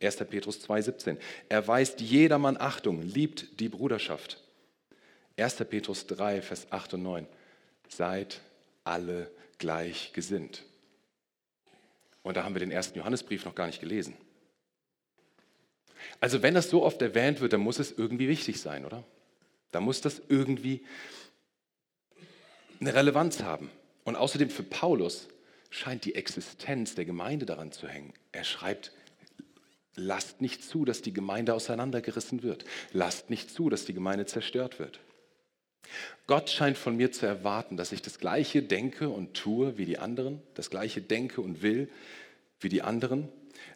1. 0.00 0.16
Petrus 0.28 0.66
2,17. 0.66 1.18
Erweist 1.48 2.00
jedermann 2.00 2.56
Achtung, 2.58 3.02
liebt 3.02 3.60
die 3.60 3.68
Bruderschaft. 3.68 4.42
1. 5.38 5.56
Petrus 5.68 6.06
3, 6.06 6.42
Vers 6.42 6.66
8 6.70 6.94
und 6.94 7.02
9. 7.02 7.26
Seid 7.88 8.40
alle 8.84 9.30
gleich 9.58 10.12
gesinnt. 10.12 10.64
Und 12.22 12.36
da 12.36 12.44
haben 12.44 12.54
wir 12.54 12.60
den 12.60 12.70
ersten 12.70 12.98
Johannesbrief 12.98 13.44
noch 13.44 13.54
gar 13.54 13.66
nicht 13.66 13.80
gelesen. 13.80 14.16
Also 16.20 16.42
wenn 16.42 16.54
das 16.54 16.70
so 16.70 16.82
oft 16.82 17.00
erwähnt 17.02 17.40
wird, 17.40 17.52
dann 17.52 17.60
muss 17.60 17.78
es 17.78 17.92
irgendwie 17.92 18.28
wichtig 18.28 18.60
sein, 18.60 18.84
oder? 18.84 19.04
Da 19.72 19.80
muss 19.80 20.00
das 20.00 20.22
irgendwie 20.28 20.84
eine 22.80 22.94
Relevanz 22.94 23.42
haben. 23.42 23.70
Und 24.04 24.16
außerdem 24.16 24.50
für 24.50 24.62
Paulus 24.62 25.28
scheint 25.70 26.04
die 26.04 26.14
Existenz 26.14 26.94
der 26.94 27.04
Gemeinde 27.04 27.46
daran 27.46 27.72
zu 27.72 27.88
hängen. 27.88 28.12
Er 28.32 28.44
schreibt, 28.44 28.92
lasst 29.94 30.40
nicht 30.40 30.62
zu, 30.62 30.84
dass 30.84 31.02
die 31.02 31.12
Gemeinde 31.12 31.54
auseinandergerissen 31.54 32.42
wird. 32.42 32.64
Lasst 32.92 33.30
nicht 33.30 33.50
zu, 33.50 33.68
dass 33.68 33.84
die 33.84 33.94
Gemeinde 33.94 34.26
zerstört 34.26 34.78
wird. 34.78 35.00
Gott 36.26 36.50
scheint 36.50 36.76
von 36.76 36.96
mir 36.96 37.12
zu 37.12 37.26
erwarten, 37.26 37.76
dass 37.76 37.92
ich 37.92 38.02
das 38.02 38.18
Gleiche 38.18 38.62
denke 38.62 39.08
und 39.08 39.34
tue 39.34 39.78
wie 39.78 39.84
die 39.84 39.98
anderen, 39.98 40.42
das 40.54 40.70
Gleiche 40.70 41.00
denke 41.00 41.40
und 41.40 41.62
will 41.62 41.88
wie 42.60 42.68
die 42.68 42.82
anderen. 42.82 43.28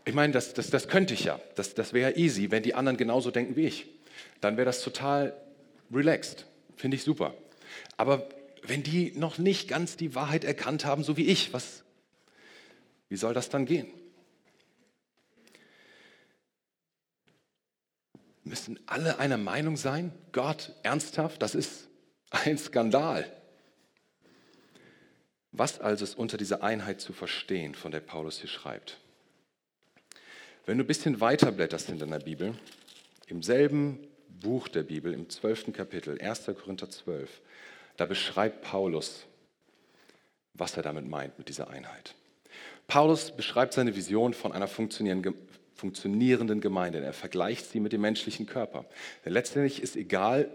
Ich 0.04 0.14
meine, 0.14 0.32
das, 0.32 0.54
das, 0.54 0.70
das 0.70 0.88
könnte 0.88 1.14
ich 1.14 1.24
ja. 1.24 1.40
Das, 1.54 1.74
das 1.74 1.92
wäre 1.92 2.16
easy, 2.16 2.50
wenn 2.50 2.62
die 2.62 2.74
anderen 2.74 2.96
genauso 2.96 3.30
denken 3.30 3.56
wie 3.56 3.66
ich. 3.66 3.86
Dann 4.40 4.56
wäre 4.56 4.66
das 4.66 4.82
total 4.82 5.34
relaxed. 5.92 6.46
Finde 6.76 6.96
ich 6.96 7.04
super. 7.04 7.34
Aber 7.96 8.28
wenn 8.62 8.82
die 8.82 9.12
noch 9.12 9.38
nicht 9.38 9.68
ganz 9.68 9.96
die 9.96 10.14
Wahrheit 10.14 10.44
erkannt 10.44 10.84
haben, 10.84 11.02
so 11.02 11.16
wie 11.16 11.26
ich, 11.26 11.52
was, 11.52 11.84
wie 13.08 13.16
soll 13.16 13.34
das 13.34 13.48
dann 13.48 13.66
gehen? 13.66 13.88
Müssen 18.44 18.80
alle 18.86 19.18
einer 19.18 19.36
Meinung 19.36 19.76
sein? 19.76 20.12
Gott, 20.32 20.74
ernsthaft? 20.82 21.42
Das 21.42 21.54
ist 21.54 21.88
ein 22.30 22.58
Skandal. 22.58 23.30
Was 25.52 25.80
also 25.80 26.04
ist 26.04 26.16
unter 26.16 26.36
dieser 26.36 26.62
Einheit 26.62 27.00
zu 27.00 27.12
verstehen, 27.12 27.74
von 27.74 27.92
der 27.92 28.00
Paulus 28.00 28.38
hier 28.38 28.48
schreibt? 28.48 28.98
Wenn 30.70 30.78
du 30.78 30.84
ein 30.84 30.86
bisschen 30.86 31.20
weiter 31.20 31.50
blätterst 31.50 31.88
in 31.88 31.98
deiner 31.98 32.20
Bibel, 32.20 32.54
im 33.26 33.42
selben 33.42 33.98
Buch 34.40 34.68
der 34.68 34.84
Bibel, 34.84 35.12
im 35.12 35.28
zwölften 35.28 35.72
Kapitel, 35.72 36.16
1. 36.20 36.46
Korinther 36.46 36.88
12, 36.88 37.28
da 37.96 38.06
beschreibt 38.06 38.62
Paulus, 38.62 39.26
was 40.54 40.76
er 40.76 40.84
damit 40.84 41.08
meint 41.08 41.36
mit 41.38 41.48
dieser 41.48 41.70
Einheit. 41.70 42.14
Paulus 42.86 43.32
beschreibt 43.32 43.72
seine 43.72 43.96
Vision 43.96 44.32
von 44.32 44.52
einer 44.52 44.68
funktionierenden 44.68 46.60
Gemeinde. 46.60 47.00
Er 47.00 47.14
vergleicht 47.14 47.66
sie 47.66 47.80
mit 47.80 47.92
dem 47.92 48.02
menschlichen 48.02 48.46
Körper. 48.46 48.84
Denn 49.24 49.32
letztendlich 49.32 49.82
ist 49.82 49.96
egal, 49.96 50.48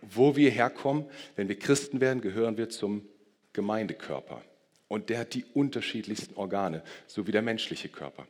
wo 0.00 0.36
wir 0.36 0.50
herkommen, 0.50 1.04
wenn 1.36 1.48
wir 1.48 1.58
Christen 1.58 2.00
werden, 2.00 2.22
gehören 2.22 2.56
wir 2.56 2.70
zum 2.70 3.06
Gemeindekörper. 3.52 4.40
Und 4.88 5.10
der 5.10 5.18
hat 5.18 5.34
die 5.34 5.44
unterschiedlichsten 5.52 6.34
Organe, 6.36 6.82
so 7.06 7.26
wie 7.26 7.32
der 7.32 7.42
menschliche 7.42 7.90
Körper. 7.90 8.26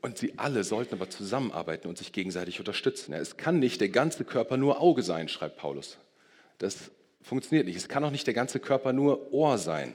Und 0.00 0.18
sie 0.18 0.34
alle 0.36 0.62
sollten 0.62 0.94
aber 0.94 1.10
zusammenarbeiten 1.10 1.88
und 1.88 1.98
sich 1.98 2.12
gegenseitig 2.12 2.60
unterstützen. 2.60 3.12
Es 3.12 3.36
kann 3.36 3.58
nicht 3.58 3.80
der 3.80 3.88
ganze 3.88 4.24
Körper 4.24 4.56
nur 4.56 4.80
Auge 4.80 5.02
sein, 5.02 5.28
schreibt 5.28 5.56
Paulus. 5.56 5.98
Das 6.58 6.90
funktioniert 7.22 7.66
nicht. 7.66 7.76
Es 7.76 7.88
kann 7.88 8.04
auch 8.04 8.10
nicht 8.10 8.26
der 8.26 8.34
ganze 8.34 8.60
Körper 8.60 8.92
nur 8.92 9.32
Ohr 9.32 9.58
sein. 9.58 9.94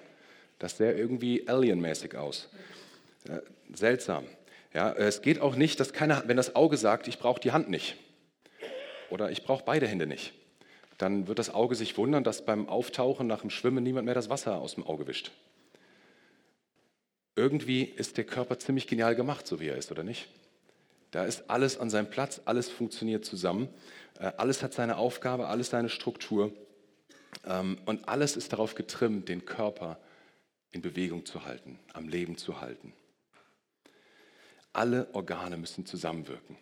Das 0.59 0.77
sähe 0.77 0.93
irgendwie 0.93 1.47
alienmäßig 1.47 2.15
aus. 2.15 2.49
Seltsam. 3.73 4.25
Ja, 4.73 4.91
es 4.91 5.21
geht 5.21 5.39
auch 5.39 5.55
nicht, 5.55 5.79
dass 5.79 5.93
keiner, 5.93 6.23
wenn 6.27 6.37
das 6.37 6.55
Auge 6.55 6.77
sagt, 6.77 7.07
ich 7.07 7.19
brauche 7.19 7.39
die 7.39 7.51
Hand 7.51 7.69
nicht 7.69 7.95
oder 9.09 9.31
ich 9.31 9.43
brauche 9.43 9.63
beide 9.63 9.87
Hände 9.87 10.07
nicht, 10.07 10.33
dann 10.97 11.27
wird 11.27 11.39
das 11.39 11.53
Auge 11.53 11.75
sich 11.75 11.97
wundern, 11.97 12.23
dass 12.23 12.45
beim 12.45 12.67
Auftauchen 12.67 13.27
nach 13.27 13.41
dem 13.41 13.49
Schwimmen 13.49 13.83
niemand 13.83 14.05
mehr 14.05 14.15
das 14.15 14.29
Wasser 14.29 14.59
aus 14.59 14.75
dem 14.75 14.85
Auge 14.85 15.07
wischt. 15.07 15.31
Irgendwie 17.35 17.83
ist 17.83 18.17
der 18.17 18.25
Körper 18.25 18.59
ziemlich 18.59 18.87
genial 18.87 19.15
gemacht, 19.15 19.47
so 19.47 19.59
wie 19.59 19.67
er 19.67 19.77
ist, 19.77 19.91
oder 19.91 20.03
nicht? 20.03 20.27
Da 21.11 21.25
ist 21.25 21.49
alles 21.49 21.79
an 21.79 21.89
seinem 21.89 22.09
Platz, 22.09 22.41
alles 22.45 22.69
funktioniert 22.69 23.25
zusammen, 23.25 23.69
äh, 24.19 24.31
alles 24.37 24.63
hat 24.63 24.73
seine 24.73 24.97
Aufgabe, 24.97 25.47
alles 25.47 25.69
seine 25.69 25.89
Struktur 25.89 26.51
ähm, 27.45 27.77
und 27.85 28.07
alles 28.07 28.35
ist 28.35 28.53
darauf 28.53 28.75
getrimmt, 28.75 29.29
den 29.29 29.45
Körper 29.45 29.99
in 30.71 30.81
Bewegung 30.81 31.25
zu 31.25 31.45
halten, 31.45 31.79
am 31.93 32.07
Leben 32.07 32.37
zu 32.37 32.61
halten. 32.61 32.93
Alle 34.71 35.07
Organe 35.13 35.57
müssen 35.57 35.85
zusammenwirken. 35.85 36.57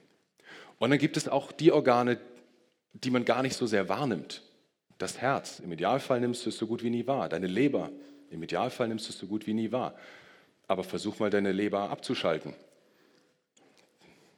Und 0.80 0.90
dann 0.90 1.00
gibt 1.00 1.16
es 1.16 1.28
auch 1.30 1.52
die 1.52 1.72
Organe, 1.72 2.20
die 2.94 3.10
man 3.10 3.24
gar 3.24 3.42
nicht 3.42 3.56
so 3.56 3.68
sehr 3.68 3.88
wahrnimmt. 3.88 4.42
Das 4.98 5.18
Herz, 5.20 5.60
im 5.60 5.72
Idealfall 5.72 6.20
nimmst 6.20 6.46
du 6.46 6.50
es 6.50 6.58
so 6.58 6.68
gut 6.68 6.84
wie 6.84 6.90
nie 6.90 7.08
wahr. 7.08 7.30
Deine 7.30 7.48
Leber, 7.48 7.90
im 8.30 8.44
Idealfall 8.44 8.88
nimmst 8.90 9.08
du 9.08 9.14
es 9.14 9.18
so 9.18 9.28
gut 9.28 9.48
wie 9.48 9.54
nie 9.54 9.72
wahr. 9.72 9.96
Aber 10.72 10.86
versuch 10.86 11.20
mal 11.20 11.30
deine 11.30 11.52
Leber 11.52 11.90
abzuschalten. 11.90 12.54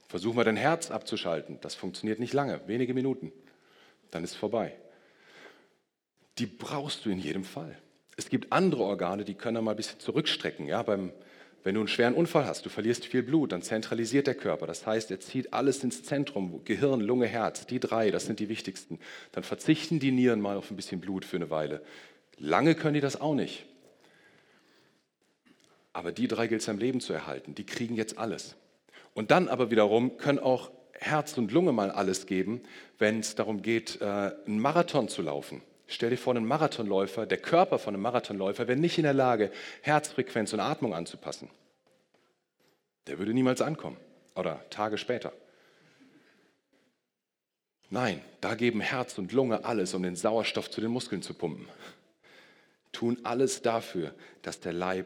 Versuch 0.07 0.33
mal 0.33 0.43
dein 0.43 0.55
Herz 0.55 0.89
abzuschalten. 0.89 1.59
Das 1.61 1.75
funktioniert 1.75 2.17
nicht 2.17 2.33
lange, 2.33 2.59
wenige 2.65 2.95
Minuten. 2.95 3.31
Dann 4.09 4.23
ist 4.23 4.31
es 4.31 4.37
vorbei. 4.37 4.73
Die 6.39 6.47
brauchst 6.47 7.05
du 7.05 7.11
in 7.11 7.19
jedem 7.19 7.43
Fall. 7.43 7.77
Es 8.17 8.29
gibt 8.29 8.51
andere 8.51 8.81
Organe, 8.81 9.25
die 9.25 9.35
können 9.35 9.63
mal 9.63 9.71
ein 9.71 9.77
bisschen 9.77 9.99
zurückstrecken. 9.99 10.65
Ja, 10.65 10.81
beim, 10.81 11.13
wenn 11.63 11.75
du 11.75 11.81
einen 11.81 11.87
schweren 11.87 12.15
Unfall 12.15 12.47
hast, 12.47 12.65
du 12.65 12.69
verlierst 12.69 13.05
viel 13.05 13.21
Blut, 13.21 13.51
dann 13.51 13.61
zentralisiert 13.61 14.25
der 14.25 14.33
Körper. 14.33 14.65
Das 14.65 14.87
heißt, 14.87 15.11
er 15.11 15.19
zieht 15.19 15.53
alles 15.53 15.83
ins 15.83 16.01
Zentrum, 16.01 16.65
Gehirn, 16.65 16.99
Lunge, 16.99 17.27
Herz, 17.27 17.67
die 17.67 17.79
drei, 17.79 18.09
das 18.09 18.25
sind 18.25 18.39
die 18.39 18.49
wichtigsten. 18.49 18.99
Dann 19.33 19.43
verzichten 19.43 19.99
die 19.99 20.11
Nieren 20.11 20.41
mal 20.41 20.57
auf 20.57 20.71
ein 20.71 20.77
bisschen 20.77 20.99
Blut 20.99 21.25
für 21.25 21.37
eine 21.37 21.51
Weile. 21.51 21.83
Lange 22.39 22.73
können 22.73 22.95
die 22.95 23.01
das 23.01 23.21
auch 23.21 23.35
nicht. 23.35 23.67
Aber 25.93 26.11
die 26.11 26.27
drei 26.27 26.47
gilt 26.47 26.61
es 26.61 26.69
am 26.69 26.79
Leben 26.79 26.99
zu 26.99 27.13
erhalten. 27.13 27.55
Die 27.55 27.65
kriegen 27.65 27.95
jetzt 27.95 28.17
alles. 28.17 28.55
Und 29.13 29.31
dann 29.31 29.47
aber 29.47 29.69
wiederum 29.69 30.17
können 30.17 30.39
auch 30.39 30.71
Herz 30.93 31.37
und 31.37 31.51
Lunge 31.51 31.71
mal 31.71 31.91
alles 31.91 32.25
geben, 32.25 32.61
wenn 32.97 33.19
es 33.19 33.35
darum 33.35 33.61
geht, 33.61 34.01
äh, 34.01 34.05
einen 34.05 34.59
Marathon 34.59 35.07
zu 35.07 35.21
laufen. 35.21 35.61
Stell 35.87 36.09
dir 36.09 36.17
vor, 36.17 36.35
einen 36.35 36.45
Marathonläufer, 36.45 37.25
der 37.25 37.37
Körper 37.37 37.77
von 37.77 37.93
einem 37.93 38.01
Marathonläufer 38.03 38.67
wäre 38.67 38.79
nicht 38.79 38.97
in 38.97 39.03
der 39.03 39.13
Lage, 39.13 39.51
Herzfrequenz 39.81 40.53
und 40.53 40.59
Atmung 40.59 40.95
anzupassen. 40.95 41.49
Der 43.07 43.19
würde 43.19 43.33
niemals 43.33 43.61
ankommen 43.61 43.97
oder 44.35 44.67
Tage 44.69 44.97
später. 44.97 45.33
Nein, 47.89 48.21
da 48.41 48.55
geben 48.55 48.81
Herz 48.81 49.17
und 49.19 49.33
Lunge 49.33 49.65
alles, 49.65 49.93
um 49.93 50.01
den 50.01 50.15
Sauerstoff 50.15 50.71
zu 50.71 50.81
den 50.81 50.89
Muskeln 50.89 51.21
zu 51.21 51.35
pumpen. 51.35 51.67
Tun 52.91 53.19
alles 53.23 53.61
dafür, 53.61 54.15
dass 54.41 54.59
der 54.59 54.73
Leib 54.73 55.05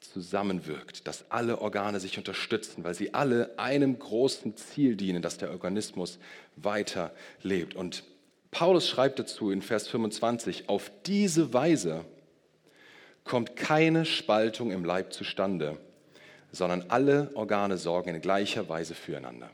zusammenwirkt, 0.00 1.06
dass 1.06 1.30
alle 1.30 1.60
Organe 1.60 2.00
sich 2.00 2.18
unterstützen, 2.18 2.84
weil 2.84 2.94
sie 2.94 3.14
alle 3.14 3.58
einem 3.58 3.98
großen 3.98 4.56
Ziel 4.56 4.96
dienen, 4.96 5.22
dass 5.22 5.38
der 5.38 5.50
Organismus 5.50 6.18
weiter 6.56 7.12
lebt. 7.42 7.74
Und 7.74 8.04
Paulus 8.50 8.88
schreibt 8.88 9.18
dazu 9.18 9.50
in 9.50 9.62
Vers 9.62 9.88
25, 9.88 10.68
auf 10.68 10.90
diese 11.06 11.52
Weise 11.52 12.04
kommt 13.24 13.56
keine 13.56 14.04
Spaltung 14.04 14.72
im 14.72 14.84
Leib 14.84 15.12
zustande, 15.12 15.78
sondern 16.50 16.86
alle 16.88 17.30
Organe 17.34 17.78
sorgen 17.78 18.14
in 18.14 18.20
gleicher 18.20 18.68
Weise 18.68 18.94
füreinander. 18.94 19.50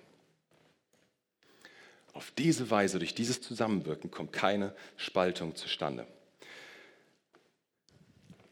Auf 2.15 2.33
diese 2.39 2.71
Weise, 2.71 2.99
durch 2.99 3.15
dieses 3.15 3.43
Zusammenwirken, 3.43 4.11
kommt 4.11 4.33
keine 4.33 4.73
Spaltung 4.97 5.55
zustande. 5.55 6.07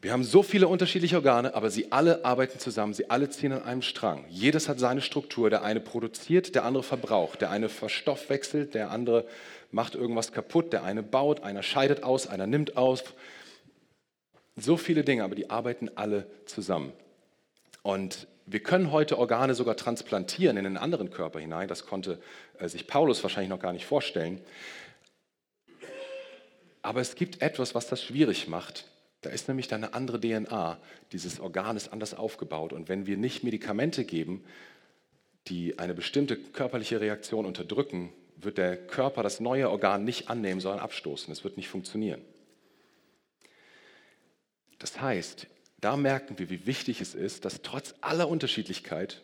Wir 0.05 0.11
haben 0.11 0.23
so 0.23 0.43
viele 0.43 0.67
unterschiedliche 0.67 1.15
Organe, 1.15 1.55
aber 1.55 1.71
sie 1.71 1.91
alle 1.91 2.23
arbeiten 2.23 2.59
zusammen, 2.59 2.93
sie 2.93 3.09
alle 3.09 3.27
ziehen 3.31 3.51
an 3.53 3.63
einem 3.63 3.81
Strang. 3.81 4.23
Jedes 4.29 4.69
hat 4.69 4.77
seine 4.77 5.01
Struktur. 5.01 5.49
Der 5.49 5.63
eine 5.63 5.79
produziert, 5.79 6.53
der 6.53 6.63
andere 6.63 6.83
verbraucht. 6.83 7.41
Der 7.41 7.49
eine 7.49 7.69
verstoffwechselt, 7.69 8.75
der 8.75 8.91
andere 8.91 9.25
macht 9.71 9.95
irgendwas 9.95 10.31
kaputt. 10.31 10.73
Der 10.73 10.83
eine 10.83 11.01
baut, 11.01 11.41
einer 11.41 11.63
scheidet 11.63 12.03
aus, 12.03 12.27
einer 12.27 12.45
nimmt 12.45 12.77
aus. 12.77 13.03
So 14.55 14.77
viele 14.77 15.03
Dinge, 15.03 15.23
aber 15.23 15.33
die 15.33 15.49
arbeiten 15.49 15.89
alle 15.95 16.27
zusammen. 16.45 16.93
Und 17.81 18.27
wir 18.45 18.59
können 18.59 18.91
heute 18.91 19.17
Organe 19.17 19.55
sogar 19.55 19.75
transplantieren 19.75 20.55
in 20.57 20.67
einen 20.67 20.77
anderen 20.77 21.09
Körper 21.09 21.39
hinein. 21.39 21.67
Das 21.67 21.87
konnte 21.87 22.19
äh, 22.59 22.69
sich 22.69 22.85
Paulus 22.85 23.23
wahrscheinlich 23.23 23.49
noch 23.49 23.59
gar 23.59 23.73
nicht 23.73 23.87
vorstellen. 23.87 24.39
Aber 26.83 27.01
es 27.01 27.15
gibt 27.15 27.41
etwas, 27.41 27.73
was 27.73 27.87
das 27.87 28.03
schwierig 28.03 28.47
macht. 28.47 28.85
Da 29.25 29.31
ist 29.31 29.47
nämlich 29.47 29.67
dann 29.67 29.83
eine 29.83 29.95
andere 29.95 30.19
DNA. 30.19 30.77
Dieses 31.11 31.39
Organ 31.39 31.75
ist 31.75 31.91
anders 31.91 32.13
aufgebaut. 32.13 32.73
Und 32.73 32.89
wenn 32.89 33.07
wir 33.07 33.17
nicht 33.17 33.43
Medikamente 33.43 34.05
geben, 34.05 34.43
die 35.47 35.79
eine 35.79 35.95
bestimmte 35.95 36.37
körperliche 36.37 37.01
Reaktion 37.01 37.47
unterdrücken, 37.47 38.13
wird 38.37 38.59
der 38.59 38.77
Körper 38.77 39.23
das 39.23 39.39
neue 39.39 39.71
Organ 39.71 40.03
nicht 40.03 40.29
annehmen, 40.29 40.61
sondern 40.61 40.79
abstoßen. 40.79 41.33
Es 41.33 41.43
wird 41.43 41.57
nicht 41.57 41.69
funktionieren. 41.69 42.21
Das 44.77 45.01
heißt, 45.01 45.47
da 45.81 45.97
merken 45.97 46.37
wir, 46.37 46.51
wie 46.51 46.67
wichtig 46.67 47.01
es 47.01 47.15
ist, 47.15 47.45
dass 47.45 47.63
trotz 47.63 47.95
aller 48.01 48.27
Unterschiedlichkeit 48.27 49.23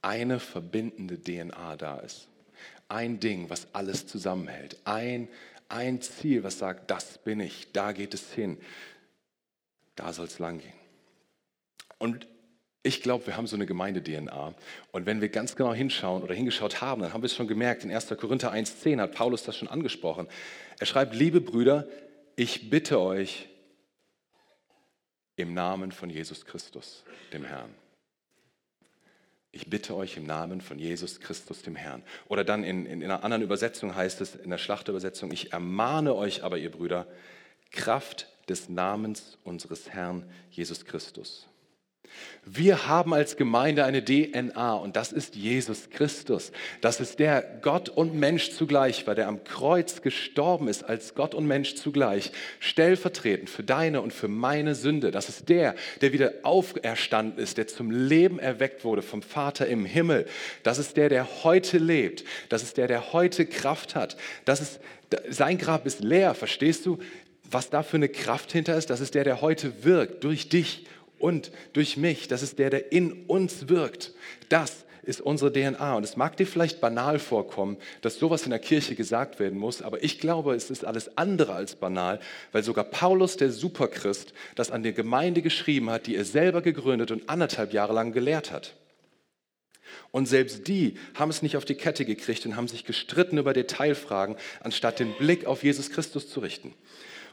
eine 0.00 0.40
verbindende 0.40 1.20
DNA 1.20 1.76
da 1.76 1.98
ist. 1.98 2.28
Ein 2.88 3.20
Ding, 3.20 3.50
was 3.50 3.66
alles 3.74 4.06
zusammenhält. 4.06 4.78
Ein 4.84 5.28
ein 5.68 6.00
Ziel, 6.00 6.42
was 6.44 6.58
sagt, 6.58 6.90
das 6.90 7.18
bin 7.18 7.40
ich, 7.40 7.72
da 7.72 7.92
geht 7.92 8.14
es 8.14 8.32
hin, 8.32 8.58
da 9.94 10.12
soll 10.12 10.26
es 10.26 10.38
lang 10.38 10.58
gehen. 10.58 10.72
Und 11.98 12.28
ich 12.82 13.02
glaube, 13.02 13.26
wir 13.26 13.36
haben 13.36 13.48
so 13.48 13.56
eine 13.56 13.66
Gemeinde-DNA. 13.66 14.54
Und 14.92 15.06
wenn 15.06 15.20
wir 15.20 15.28
ganz 15.28 15.56
genau 15.56 15.74
hinschauen 15.74 16.22
oder 16.22 16.34
hingeschaut 16.34 16.80
haben, 16.80 17.02
dann 17.02 17.12
haben 17.12 17.22
wir 17.22 17.26
es 17.26 17.34
schon 17.34 17.48
gemerkt. 17.48 17.82
In 17.82 17.90
1. 17.90 18.08
Korinther 18.16 18.52
1,10 18.52 19.00
hat 19.00 19.12
Paulus 19.12 19.42
das 19.42 19.56
schon 19.56 19.66
angesprochen. 19.66 20.28
Er 20.78 20.86
schreibt, 20.86 21.14
liebe 21.14 21.40
Brüder, 21.40 21.88
ich 22.36 22.70
bitte 22.70 23.00
euch 23.00 23.48
im 25.34 25.52
Namen 25.52 25.90
von 25.90 26.10
Jesus 26.10 26.44
Christus, 26.44 27.02
dem 27.32 27.44
Herrn. 27.44 27.74
Ich 29.56 29.70
bitte 29.70 29.96
euch 29.96 30.18
im 30.18 30.26
Namen 30.26 30.60
von 30.60 30.78
Jesus 30.78 31.18
Christus, 31.18 31.62
dem 31.62 31.76
Herrn. 31.76 32.02
Oder 32.28 32.44
dann 32.44 32.62
in, 32.62 32.84
in, 32.84 33.00
in 33.00 33.10
einer 33.10 33.24
anderen 33.24 33.42
Übersetzung 33.42 33.96
heißt 33.96 34.20
es, 34.20 34.34
in 34.34 34.50
der 34.50 34.58
Schlachterübersetzung, 34.58 35.32
ich 35.32 35.54
ermahne 35.54 36.14
euch 36.14 36.44
aber, 36.44 36.58
ihr 36.58 36.70
Brüder, 36.70 37.06
Kraft 37.70 38.28
des 38.50 38.68
Namens 38.68 39.38
unseres 39.44 39.88
Herrn 39.88 40.30
Jesus 40.50 40.84
Christus. 40.84 41.46
Wir 42.48 42.86
haben 42.86 43.12
als 43.12 43.36
Gemeinde 43.36 43.84
eine 43.84 44.04
DNA 44.04 44.74
und 44.74 44.94
das 44.94 45.10
ist 45.10 45.34
Jesus 45.34 45.90
Christus. 45.90 46.52
Das 46.80 47.00
ist 47.00 47.18
der 47.18 47.42
Gott 47.60 47.88
und 47.88 48.14
Mensch 48.14 48.52
zugleich 48.52 49.04
war, 49.06 49.16
der 49.16 49.26
am 49.26 49.42
Kreuz 49.42 50.00
gestorben 50.00 50.68
ist 50.68 50.84
als 50.84 51.16
Gott 51.16 51.34
und 51.34 51.46
Mensch 51.46 51.74
zugleich, 51.74 52.30
stellvertretend 52.60 53.50
für 53.50 53.64
deine 53.64 54.00
und 54.00 54.12
für 54.12 54.28
meine 54.28 54.76
Sünde. 54.76 55.10
Das 55.10 55.28
ist 55.28 55.48
der, 55.48 55.74
der 56.00 56.12
wieder 56.12 56.34
auferstanden 56.44 57.42
ist, 57.42 57.58
der 57.58 57.66
zum 57.66 57.90
Leben 57.90 58.38
erweckt 58.38 58.84
wurde 58.84 59.02
vom 59.02 59.22
Vater 59.22 59.66
im 59.66 59.84
Himmel. 59.84 60.26
Das 60.62 60.78
ist 60.78 60.96
der, 60.96 61.08
der 61.08 61.44
heute 61.44 61.78
lebt. 61.78 62.24
Das 62.48 62.62
ist 62.62 62.76
der, 62.76 62.86
der 62.86 63.12
heute 63.12 63.44
Kraft 63.44 63.96
hat. 63.96 64.16
Das 64.44 64.60
ist, 64.60 64.78
sein 65.28 65.58
Grab 65.58 65.84
ist 65.84 66.00
leer, 66.00 66.34
verstehst 66.34 66.86
du? 66.86 66.98
Was 67.50 67.70
da 67.70 67.82
für 67.82 67.96
eine 67.96 68.08
Kraft 68.08 68.52
hinter 68.52 68.76
ist, 68.76 68.90
das 68.90 69.00
ist 69.00 69.14
der, 69.14 69.24
der 69.24 69.40
heute 69.40 69.84
wirkt 69.84 70.24
durch 70.24 70.48
dich 70.48 70.86
und 71.18 71.50
durch 71.72 71.96
mich. 71.96 72.28
Das 72.28 72.42
ist 72.42 72.58
der, 72.58 72.70
der 72.70 72.92
in 72.92 73.24
uns 73.26 73.68
wirkt. 73.68 74.12
Das 74.48 74.86
ist 75.06 75.20
unsere 75.20 75.52
DNA. 75.52 75.94
Und 75.94 76.04
es 76.04 76.16
mag 76.16 76.36
dir 76.36 76.46
vielleicht 76.46 76.80
banal 76.80 77.18
vorkommen, 77.18 77.78
dass 78.02 78.18
sowas 78.18 78.42
in 78.42 78.50
der 78.50 78.58
Kirche 78.58 78.94
gesagt 78.94 79.38
werden 79.38 79.58
muss, 79.58 79.80
aber 79.80 80.02
ich 80.02 80.18
glaube, 80.18 80.54
es 80.54 80.70
ist 80.70 80.84
alles 80.84 81.16
andere 81.16 81.54
als 81.54 81.76
banal, 81.76 82.20
weil 82.52 82.62
sogar 82.62 82.84
Paulus, 82.84 83.36
der 83.36 83.50
Superchrist, 83.50 84.34
das 84.56 84.70
an 84.70 84.82
der 84.82 84.92
Gemeinde 84.92 85.42
geschrieben 85.42 85.90
hat, 85.90 86.06
die 86.06 86.16
er 86.16 86.24
selber 86.24 86.60
gegründet 86.60 87.10
und 87.10 87.28
anderthalb 87.30 87.72
Jahre 87.72 87.94
lang 87.94 88.12
gelehrt 88.12 88.50
hat. 88.50 88.74
Und 90.10 90.26
selbst 90.26 90.66
die 90.66 90.96
haben 91.14 91.30
es 91.30 91.42
nicht 91.42 91.56
auf 91.56 91.64
die 91.64 91.74
Kette 91.74 92.04
gekriegt 92.04 92.44
und 92.44 92.56
haben 92.56 92.68
sich 92.68 92.84
gestritten 92.84 93.38
über 93.38 93.52
Detailfragen, 93.52 94.36
anstatt 94.60 94.98
den 94.98 95.12
Blick 95.14 95.46
auf 95.46 95.62
Jesus 95.62 95.90
Christus 95.90 96.28
zu 96.28 96.40
richten. 96.40 96.74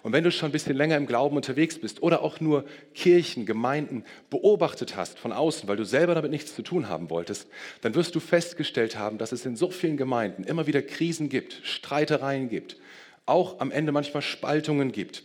Und 0.03 0.11
wenn 0.11 0.25
du 0.25 0.31
schon 0.31 0.49
ein 0.49 0.51
bisschen 0.51 0.75
länger 0.75 0.97
im 0.97 1.07
Glauben 1.07 1.37
unterwegs 1.37 1.79
bist 1.79 2.03
oder 2.03 2.21
auch 2.21 2.41
nur 2.41 2.65
Kirchen, 2.93 3.45
Gemeinden 3.45 4.03
beobachtet 4.29 4.97
hast 4.97 5.17
von 5.17 5.31
außen, 5.31 5.67
weil 5.69 5.77
du 5.77 5.85
selber 5.85 6.13
damit 6.13 6.29
nichts 6.29 6.53
zu 6.53 6.61
tun 6.61 6.89
haben 6.89 7.09
wolltest, 7.09 7.47
dann 7.81 7.95
wirst 7.95 8.13
du 8.13 8.19
festgestellt 8.19 8.97
haben, 8.97 9.17
dass 9.17 9.31
es 9.31 9.45
in 9.45 9.55
so 9.55 9.71
vielen 9.71 9.95
Gemeinden 9.95 10.43
immer 10.43 10.67
wieder 10.67 10.81
Krisen 10.81 11.29
gibt, 11.29 11.61
Streitereien 11.63 12.49
gibt, 12.49 12.75
auch 13.25 13.61
am 13.61 13.71
Ende 13.71 13.93
manchmal 13.93 14.21
Spaltungen 14.21 14.91
gibt. 14.91 15.23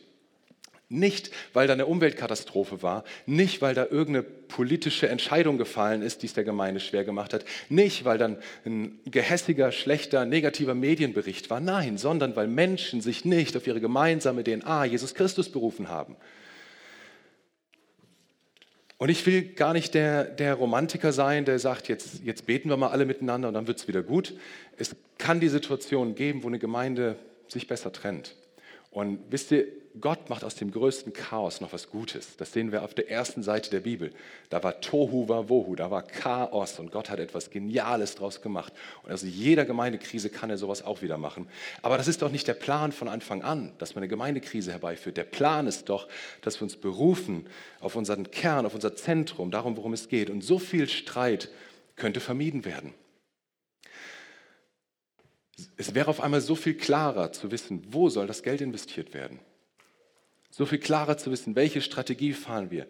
Nicht, 0.90 1.30
weil 1.52 1.66
da 1.66 1.74
eine 1.74 1.84
Umweltkatastrophe 1.84 2.82
war, 2.82 3.04
nicht, 3.26 3.60
weil 3.60 3.74
da 3.74 3.84
irgendeine 3.84 4.22
politische 4.22 5.06
Entscheidung 5.06 5.58
gefallen 5.58 6.00
ist, 6.00 6.22
die 6.22 6.26
es 6.26 6.32
der 6.32 6.44
Gemeinde 6.44 6.80
schwer 6.80 7.04
gemacht 7.04 7.34
hat, 7.34 7.44
nicht, 7.68 8.06
weil 8.06 8.16
dann 8.16 8.38
ein 8.64 8.98
gehässiger, 9.04 9.70
schlechter, 9.70 10.24
negativer 10.24 10.74
Medienbericht 10.74 11.50
war, 11.50 11.60
nein, 11.60 11.98
sondern 11.98 12.34
weil 12.36 12.46
Menschen 12.46 13.02
sich 13.02 13.26
nicht 13.26 13.54
auf 13.54 13.66
ihre 13.66 13.80
gemeinsame 13.80 14.42
DNA 14.42 14.86
Jesus 14.86 15.14
Christus 15.14 15.50
berufen 15.52 15.90
haben. 15.90 16.16
Und 18.96 19.10
ich 19.10 19.24
will 19.26 19.42
gar 19.42 19.74
nicht 19.74 19.92
der, 19.92 20.24
der 20.24 20.54
Romantiker 20.54 21.12
sein, 21.12 21.44
der 21.44 21.58
sagt, 21.58 21.88
jetzt, 21.88 22.24
jetzt 22.24 22.46
beten 22.46 22.70
wir 22.70 22.78
mal 22.78 22.88
alle 22.88 23.04
miteinander 23.04 23.48
und 23.48 23.54
dann 23.54 23.66
wird 23.66 23.78
es 23.78 23.88
wieder 23.88 24.02
gut. 24.02 24.34
Es 24.78 24.96
kann 25.18 25.38
die 25.38 25.48
Situation 25.48 26.14
geben, 26.14 26.42
wo 26.42 26.48
eine 26.48 26.58
Gemeinde 26.58 27.16
sich 27.46 27.68
besser 27.68 27.92
trennt. 27.92 28.34
Und 28.90 29.20
wisst 29.30 29.50
ihr, 29.52 29.66
Gott 30.00 30.30
macht 30.30 30.44
aus 30.44 30.54
dem 30.54 30.70
größten 30.70 31.12
Chaos 31.12 31.60
noch 31.60 31.72
was 31.72 31.90
Gutes. 31.90 32.36
Das 32.36 32.52
sehen 32.52 32.72
wir 32.72 32.82
auf 32.82 32.94
der 32.94 33.10
ersten 33.10 33.42
Seite 33.42 33.70
der 33.70 33.80
Bibel. 33.80 34.12
Da 34.48 34.62
war 34.62 34.80
Tohu 34.80 35.28
war 35.28 35.48
Wohu, 35.48 35.74
da 35.74 35.90
war 35.90 36.02
Chaos 36.02 36.78
und 36.78 36.92
Gott 36.92 37.10
hat 37.10 37.18
etwas 37.18 37.50
Geniales 37.50 38.14
draus 38.14 38.40
gemacht. 38.40 38.72
Und 39.02 39.12
aus 39.12 39.22
jeder 39.22 39.64
Gemeindekrise 39.64 40.30
kann 40.30 40.50
er 40.50 40.58
sowas 40.58 40.84
auch 40.84 41.02
wieder 41.02 41.18
machen. 41.18 41.48
Aber 41.82 41.96
das 41.96 42.08
ist 42.08 42.22
doch 42.22 42.30
nicht 42.30 42.46
der 42.46 42.54
Plan 42.54 42.92
von 42.92 43.08
Anfang 43.08 43.42
an, 43.42 43.72
dass 43.78 43.94
man 43.94 44.02
eine 44.02 44.08
Gemeindekrise 44.08 44.72
herbeiführt. 44.72 45.16
Der 45.16 45.24
Plan 45.24 45.66
ist 45.66 45.88
doch, 45.88 46.08
dass 46.42 46.60
wir 46.60 46.62
uns 46.62 46.76
berufen 46.76 47.46
auf 47.80 47.96
unseren 47.96 48.30
Kern, 48.30 48.66
auf 48.66 48.74
unser 48.74 48.94
Zentrum, 48.94 49.50
darum, 49.50 49.76
worum 49.76 49.92
es 49.92 50.08
geht. 50.08 50.30
Und 50.30 50.42
so 50.42 50.58
viel 50.58 50.88
Streit 50.88 51.50
könnte 51.96 52.20
vermieden 52.20 52.64
werden. 52.64 52.94
Es 55.76 55.94
wäre 55.94 56.08
auf 56.08 56.20
einmal 56.20 56.40
so 56.40 56.54
viel 56.54 56.74
klarer 56.74 57.32
zu 57.32 57.50
wissen, 57.50 57.82
wo 57.90 58.08
soll 58.08 58.26
das 58.26 58.42
Geld 58.42 58.60
investiert 58.60 59.14
werden. 59.14 59.40
So 60.50 60.66
viel 60.66 60.78
klarer 60.78 61.18
zu 61.18 61.30
wissen, 61.30 61.56
welche 61.56 61.80
Strategie 61.80 62.32
fahren 62.32 62.70
wir. 62.70 62.86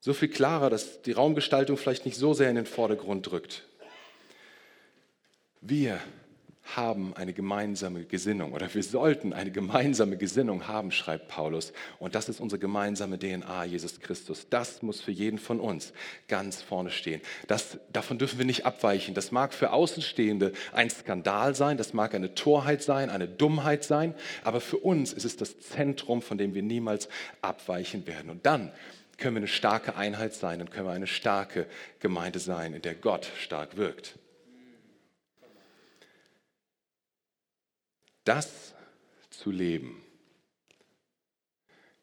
So 0.00 0.12
viel 0.12 0.28
klarer, 0.28 0.70
dass 0.70 1.02
die 1.02 1.12
Raumgestaltung 1.12 1.76
vielleicht 1.76 2.04
nicht 2.04 2.18
so 2.18 2.34
sehr 2.34 2.50
in 2.50 2.56
den 2.56 2.66
Vordergrund 2.66 3.30
drückt. 3.30 3.64
Wir 5.60 5.98
haben 6.76 7.14
eine 7.14 7.34
gemeinsame 7.34 8.04
Gesinnung 8.04 8.52
oder 8.52 8.72
wir 8.72 8.82
sollten 8.82 9.32
eine 9.32 9.50
gemeinsame 9.50 10.16
Gesinnung 10.16 10.66
haben, 10.66 10.90
schreibt 10.90 11.28
Paulus. 11.28 11.72
Und 11.98 12.14
das 12.14 12.28
ist 12.28 12.40
unsere 12.40 12.58
gemeinsame 12.58 13.18
DNA, 13.18 13.64
Jesus 13.64 14.00
Christus. 14.00 14.46
Das 14.48 14.82
muss 14.82 15.00
für 15.00 15.10
jeden 15.10 15.38
von 15.38 15.60
uns 15.60 15.92
ganz 16.26 16.62
vorne 16.62 16.90
stehen. 16.90 17.20
Das, 17.48 17.78
davon 17.92 18.18
dürfen 18.18 18.38
wir 18.38 18.46
nicht 18.46 18.64
abweichen. 18.64 19.14
Das 19.14 19.30
mag 19.30 19.52
für 19.52 19.72
Außenstehende 19.72 20.52
ein 20.72 20.88
Skandal 20.88 21.54
sein, 21.54 21.76
das 21.76 21.92
mag 21.92 22.14
eine 22.14 22.34
Torheit 22.34 22.82
sein, 22.82 23.10
eine 23.10 23.28
Dummheit 23.28 23.84
sein, 23.84 24.14
aber 24.42 24.60
für 24.60 24.78
uns 24.78 25.12
ist 25.12 25.24
es 25.24 25.36
das 25.36 25.60
Zentrum, 25.60 26.22
von 26.22 26.38
dem 26.38 26.54
wir 26.54 26.62
niemals 26.62 27.08
abweichen 27.42 28.06
werden. 28.06 28.30
Und 28.30 28.46
dann 28.46 28.72
können 29.18 29.36
wir 29.36 29.40
eine 29.40 29.48
starke 29.48 29.96
Einheit 29.96 30.34
sein, 30.34 30.58
dann 30.58 30.70
können 30.70 30.86
wir 30.88 30.92
eine 30.92 31.06
starke 31.06 31.66
Gemeinde 32.00 32.38
sein, 32.38 32.74
in 32.74 32.82
der 32.82 32.94
Gott 32.94 33.30
stark 33.38 33.76
wirkt. 33.76 34.18
Das 38.24 38.74
zu 39.30 39.50
leben 39.50 40.02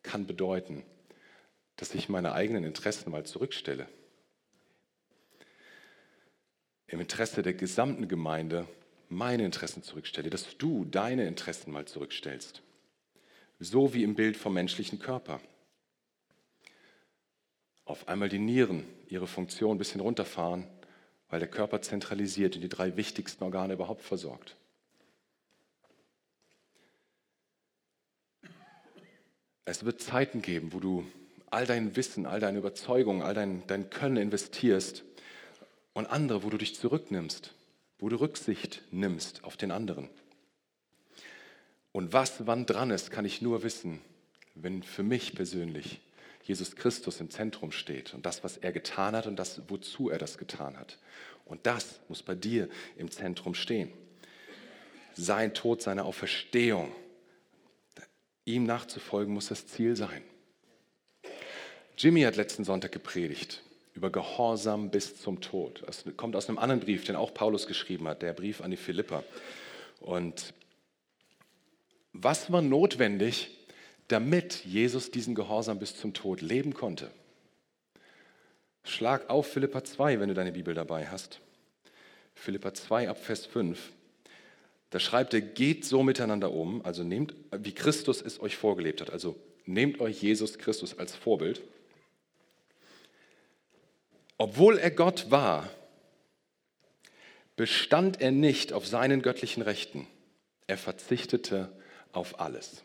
kann 0.03 0.27
bedeuten, 0.27 0.83
dass 1.75 1.95
ich 1.95 2.09
meine 2.09 2.33
eigenen 2.33 2.63
Interessen 2.63 3.11
mal 3.11 3.25
zurückstelle. 3.25 3.87
Im 6.87 6.99
Interesse 6.99 7.41
der 7.41 7.53
gesamten 7.53 8.07
Gemeinde 8.07 8.67
meine 9.09 9.45
Interessen 9.45 9.81
zurückstelle, 9.81 10.29
dass 10.29 10.57
du 10.57 10.85
deine 10.85 11.27
Interessen 11.27 11.71
mal 11.71 11.85
zurückstellst. 11.85 12.61
So 13.59 13.93
wie 13.93 14.03
im 14.03 14.15
Bild 14.15 14.37
vom 14.37 14.53
menschlichen 14.53 14.99
Körper. 14.99 15.41
Auf 17.85 18.07
einmal 18.07 18.29
die 18.29 18.39
Nieren 18.39 18.85
ihre 19.07 19.27
Funktion 19.27 19.75
ein 19.75 19.77
bisschen 19.77 20.01
runterfahren, 20.01 20.67
weil 21.29 21.39
der 21.39 21.49
Körper 21.49 21.81
zentralisiert 21.81 22.55
und 22.55 22.61
die 22.61 22.69
drei 22.69 22.95
wichtigsten 22.95 23.43
Organe 23.43 23.73
überhaupt 23.73 24.01
versorgt. 24.01 24.55
Es 29.65 29.85
wird 29.85 30.01
Zeiten 30.01 30.41
geben, 30.41 30.73
wo 30.73 30.79
du 30.79 31.05
all 31.49 31.65
dein 31.65 31.95
Wissen, 31.95 32.25
all 32.25 32.39
deine 32.39 32.57
Überzeugung, 32.57 33.21
all 33.21 33.33
dein, 33.33 33.63
dein 33.67 33.89
Können 33.89 34.17
investierst 34.17 35.03
und 35.93 36.07
andere, 36.07 36.43
wo 36.43 36.49
du 36.49 36.57
dich 36.57 36.75
zurücknimmst, 36.75 37.53
wo 37.99 38.09
du 38.09 38.15
Rücksicht 38.15 38.81
nimmst 38.91 39.43
auf 39.43 39.57
den 39.57 39.71
anderen. 39.71 40.09
Und 41.91 42.13
was 42.13 42.47
wann 42.47 42.65
dran 42.65 42.89
ist, 42.89 43.11
kann 43.11 43.25
ich 43.25 43.41
nur 43.41 43.63
wissen, 43.63 44.01
wenn 44.55 44.81
für 44.81 45.03
mich 45.03 45.35
persönlich 45.35 45.99
Jesus 46.43 46.75
Christus 46.75 47.19
im 47.19 47.29
Zentrum 47.29 47.71
steht 47.71 48.13
und 48.13 48.25
das, 48.25 48.43
was 48.43 48.57
er 48.57 48.71
getan 48.71 49.15
hat 49.15 49.27
und 49.27 49.35
das, 49.37 49.61
wozu 49.67 50.09
er 50.09 50.17
das 50.17 50.37
getan 50.37 50.77
hat. 50.77 50.97
Und 51.45 51.65
das 51.65 51.99
muss 52.07 52.23
bei 52.23 52.33
dir 52.33 52.69
im 52.97 53.11
Zentrum 53.11 53.53
stehen. 53.53 53.91
Sein 55.13 55.53
Tod, 55.53 55.81
seine 55.81 56.05
Auferstehung, 56.05 56.91
Ihm 58.45 58.63
nachzufolgen 58.63 59.33
muss 59.33 59.47
das 59.47 59.67
Ziel 59.67 59.95
sein. 59.95 60.23
Jimmy 61.97 62.21
hat 62.21 62.35
letzten 62.35 62.63
Sonntag 62.63 62.91
gepredigt 62.91 63.61
über 63.93 64.09
Gehorsam 64.09 64.89
bis 64.89 65.21
zum 65.21 65.41
Tod. 65.41 65.83
Das 65.85 66.05
kommt 66.17 66.35
aus 66.35 66.47
einem 66.47 66.57
anderen 66.57 66.81
Brief, 66.81 67.03
den 67.03 67.15
auch 67.15 67.33
Paulus 67.33 67.67
geschrieben 67.67 68.07
hat, 68.07 68.21
der 68.21 68.33
Brief 68.33 68.61
an 68.61 68.71
die 68.71 68.77
Philipper. 68.77 69.23
Und 69.99 70.53
was 72.13 72.51
war 72.51 72.61
notwendig, 72.61 73.57
damit 74.07 74.65
Jesus 74.65 75.11
diesen 75.11 75.35
Gehorsam 75.35 75.79
bis 75.79 75.97
zum 75.97 76.13
Tod 76.13 76.41
leben 76.41 76.73
konnte? 76.73 77.11
Schlag 78.83 79.29
auf 79.29 79.47
Philippa 79.51 79.83
2, 79.83 80.19
wenn 80.19 80.29
du 80.29 80.33
deine 80.33 80.51
Bibel 80.51 80.73
dabei 80.73 81.07
hast. 81.07 81.39
Philippa 82.33 82.73
2 82.73 83.09
ab 83.09 83.23
Vers 83.23 83.45
5. 83.45 83.91
Da 84.91 84.99
schreibt 84.99 85.33
er, 85.33 85.41
geht 85.41 85.85
so 85.85 86.03
miteinander 86.03 86.51
um, 86.51 86.85
also 86.85 87.03
nehmt, 87.03 87.33
wie 87.51 87.73
Christus 87.73 88.21
es 88.21 88.39
euch 88.41 88.57
vorgelebt 88.57 89.01
hat. 89.01 89.09
Also 89.09 89.37
nehmt 89.65 89.99
euch 90.01 90.21
Jesus 90.21 90.57
Christus 90.57 90.99
als 90.99 91.15
Vorbild. 91.15 91.61
Obwohl 94.37 94.77
er 94.77 94.91
Gott 94.91 95.31
war, 95.31 95.69
bestand 97.55 98.19
er 98.19 98.31
nicht 98.31 98.73
auf 98.73 98.85
seinen 98.85 99.21
göttlichen 99.21 99.63
Rechten. 99.63 100.07
Er 100.67 100.77
verzichtete 100.77 101.71
auf 102.11 102.41
alles. 102.41 102.83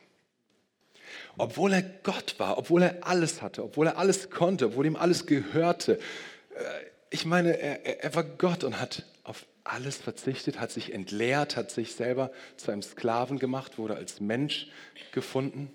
Obwohl 1.39 1.73
er 1.73 1.83
Gott 1.83 2.37
war, 2.39 2.57
obwohl 2.57 2.83
er 2.83 3.07
alles 3.07 3.43
hatte, 3.43 3.65
obwohl 3.65 3.89
er 3.89 3.99
alles 3.99 4.31
konnte, 4.31 4.67
obwohl 4.67 4.87
ihm 4.87 4.97
alles 4.97 5.27
gehörte. 5.27 5.95
Äh, 5.95 6.63
ich 7.11 7.25
meine, 7.25 7.59
er, 7.59 8.05
er 8.05 8.15
war 8.15 8.25
Gott 8.25 8.63
und 8.63 8.81
hat 8.81 9.05
auf 9.25 9.45
alles 9.69 9.97
verzichtet, 9.97 10.61
hat 10.61 10.71
sich 10.71 10.93
entleert, 10.93 11.57
hat 11.57 11.71
sich 11.71 11.95
selber 11.95 12.33
zu 12.57 12.71
einem 12.71 12.83
Sklaven 12.83 13.39
gemacht, 13.39 13.79
wurde 13.79 13.97
als 13.97 14.21
Mensch 14.21 14.69
gefunden, 15.13 15.73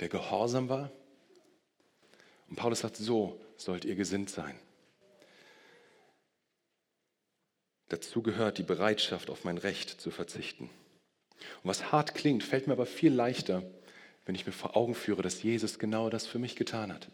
der 0.00 0.08
gehorsam 0.08 0.68
war. 0.68 0.90
Und 2.48 2.56
Paulus 2.56 2.80
sagt, 2.80 2.96
so 2.96 3.40
sollt 3.56 3.84
ihr 3.84 3.96
gesinnt 3.96 4.30
sein. 4.30 4.58
Dazu 7.88 8.22
gehört 8.22 8.58
die 8.58 8.64
Bereitschaft, 8.64 9.30
auf 9.30 9.44
mein 9.44 9.58
Recht 9.58 10.00
zu 10.00 10.10
verzichten. 10.10 10.64
Und 11.62 11.70
was 11.70 11.92
hart 11.92 12.14
klingt, 12.14 12.42
fällt 12.42 12.66
mir 12.66 12.72
aber 12.72 12.86
viel 12.86 13.12
leichter, 13.12 13.62
wenn 14.24 14.34
ich 14.34 14.46
mir 14.46 14.52
vor 14.52 14.76
Augen 14.76 14.94
führe, 14.94 15.22
dass 15.22 15.42
Jesus 15.42 15.78
genau 15.78 16.10
das 16.10 16.26
für 16.26 16.40
mich 16.40 16.56
getan 16.56 16.92
hat. 16.92 17.08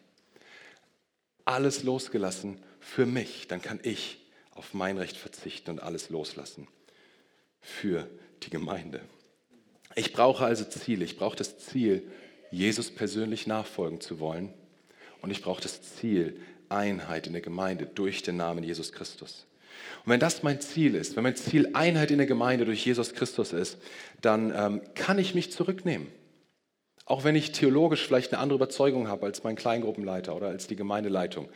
Alles 1.44 1.82
losgelassen 1.82 2.62
für 2.80 3.04
mich, 3.04 3.48
dann 3.48 3.60
kann 3.60 3.80
ich 3.82 4.21
auf 4.54 4.74
mein 4.74 4.98
Recht 4.98 5.16
verzichten 5.16 5.70
und 5.70 5.82
alles 5.82 6.10
loslassen 6.10 6.68
für 7.60 8.08
die 8.42 8.50
Gemeinde. 8.50 9.00
Ich 9.94 10.12
brauche 10.12 10.44
also 10.44 10.64
Ziele. 10.64 11.04
Ich 11.04 11.16
brauche 11.16 11.36
das 11.36 11.58
Ziel, 11.58 12.02
Jesus 12.50 12.90
persönlich 12.90 13.46
nachfolgen 13.46 14.00
zu 14.00 14.20
wollen. 14.20 14.52
Und 15.20 15.30
ich 15.30 15.42
brauche 15.42 15.62
das 15.62 15.82
Ziel, 15.82 16.40
Einheit 16.68 17.26
in 17.26 17.32
der 17.32 17.42
Gemeinde 17.42 17.86
durch 17.86 18.22
den 18.22 18.36
Namen 18.36 18.64
Jesus 18.64 18.92
Christus. 18.92 19.46
Und 20.04 20.10
wenn 20.12 20.20
das 20.20 20.42
mein 20.42 20.60
Ziel 20.60 20.94
ist, 20.94 21.16
wenn 21.16 21.22
mein 21.22 21.36
Ziel 21.36 21.70
Einheit 21.74 22.10
in 22.10 22.18
der 22.18 22.26
Gemeinde 22.26 22.64
durch 22.64 22.84
Jesus 22.84 23.14
Christus 23.14 23.52
ist, 23.52 23.78
dann 24.20 24.52
ähm, 24.54 24.82
kann 24.94 25.18
ich 25.18 25.34
mich 25.34 25.52
zurücknehmen. 25.52 26.08
Auch 27.04 27.24
wenn 27.24 27.36
ich 27.36 27.52
theologisch 27.52 28.06
vielleicht 28.06 28.32
eine 28.32 28.40
andere 28.40 28.56
Überzeugung 28.56 29.08
habe 29.08 29.26
als 29.26 29.44
mein 29.44 29.56
Kleingruppenleiter 29.56 30.34
oder 30.34 30.48
als 30.48 30.66
die 30.66 30.76
Gemeindeleitung 30.76 31.48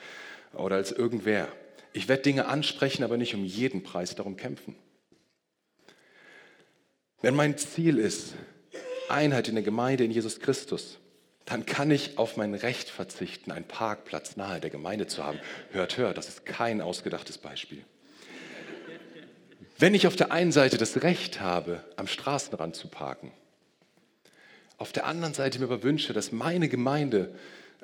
oder 0.52 0.76
als 0.76 0.92
irgendwer. 0.92 1.48
Ich 1.96 2.08
werde 2.08 2.24
Dinge 2.24 2.44
ansprechen, 2.44 3.04
aber 3.04 3.16
nicht 3.16 3.34
um 3.34 3.42
jeden 3.42 3.82
Preis 3.82 4.14
darum 4.14 4.36
kämpfen. 4.36 4.76
Wenn 7.22 7.34
mein 7.34 7.56
Ziel 7.56 7.96
ist, 7.96 8.34
Einheit 9.08 9.48
in 9.48 9.54
der 9.54 9.64
Gemeinde 9.64 10.04
in 10.04 10.10
Jesus 10.10 10.38
Christus, 10.40 10.98
dann 11.46 11.64
kann 11.64 11.90
ich 11.90 12.18
auf 12.18 12.36
mein 12.36 12.52
Recht 12.52 12.90
verzichten, 12.90 13.50
einen 13.50 13.64
Parkplatz 13.64 14.36
nahe 14.36 14.60
der 14.60 14.68
Gemeinde 14.68 15.06
zu 15.06 15.24
haben. 15.24 15.40
Hört, 15.70 15.96
hört, 15.96 16.18
das 16.18 16.28
ist 16.28 16.44
kein 16.44 16.82
ausgedachtes 16.82 17.38
Beispiel. 17.38 17.82
Wenn 19.78 19.94
ich 19.94 20.06
auf 20.06 20.16
der 20.16 20.32
einen 20.32 20.52
Seite 20.52 20.76
das 20.76 21.02
Recht 21.02 21.40
habe, 21.40 21.82
am 21.96 22.08
Straßenrand 22.08 22.76
zu 22.76 22.88
parken, 22.88 23.32
auf 24.76 24.92
der 24.92 25.06
anderen 25.06 25.32
Seite 25.32 25.60
mir 25.60 25.64
aber 25.64 25.82
wünsche, 25.82 26.12
dass 26.12 26.30
meine 26.30 26.68
Gemeinde 26.68 27.34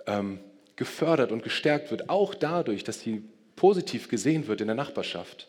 ähm, 0.07 0.38
gefördert 0.77 1.33
und 1.33 1.42
gestärkt 1.42 1.90
wird, 1.90 2.11
auch 2.11 2.35
dadurch, 2.35 2.85
dass 2.85 3.01
sie 3.01 3.25
positiv 3.62 4.09
gesehen 4.09 4.48
wird 4.48 4.61
in 4.61 4.66
der 4.66 4.75
Nachbarschaft, 4.75 5.46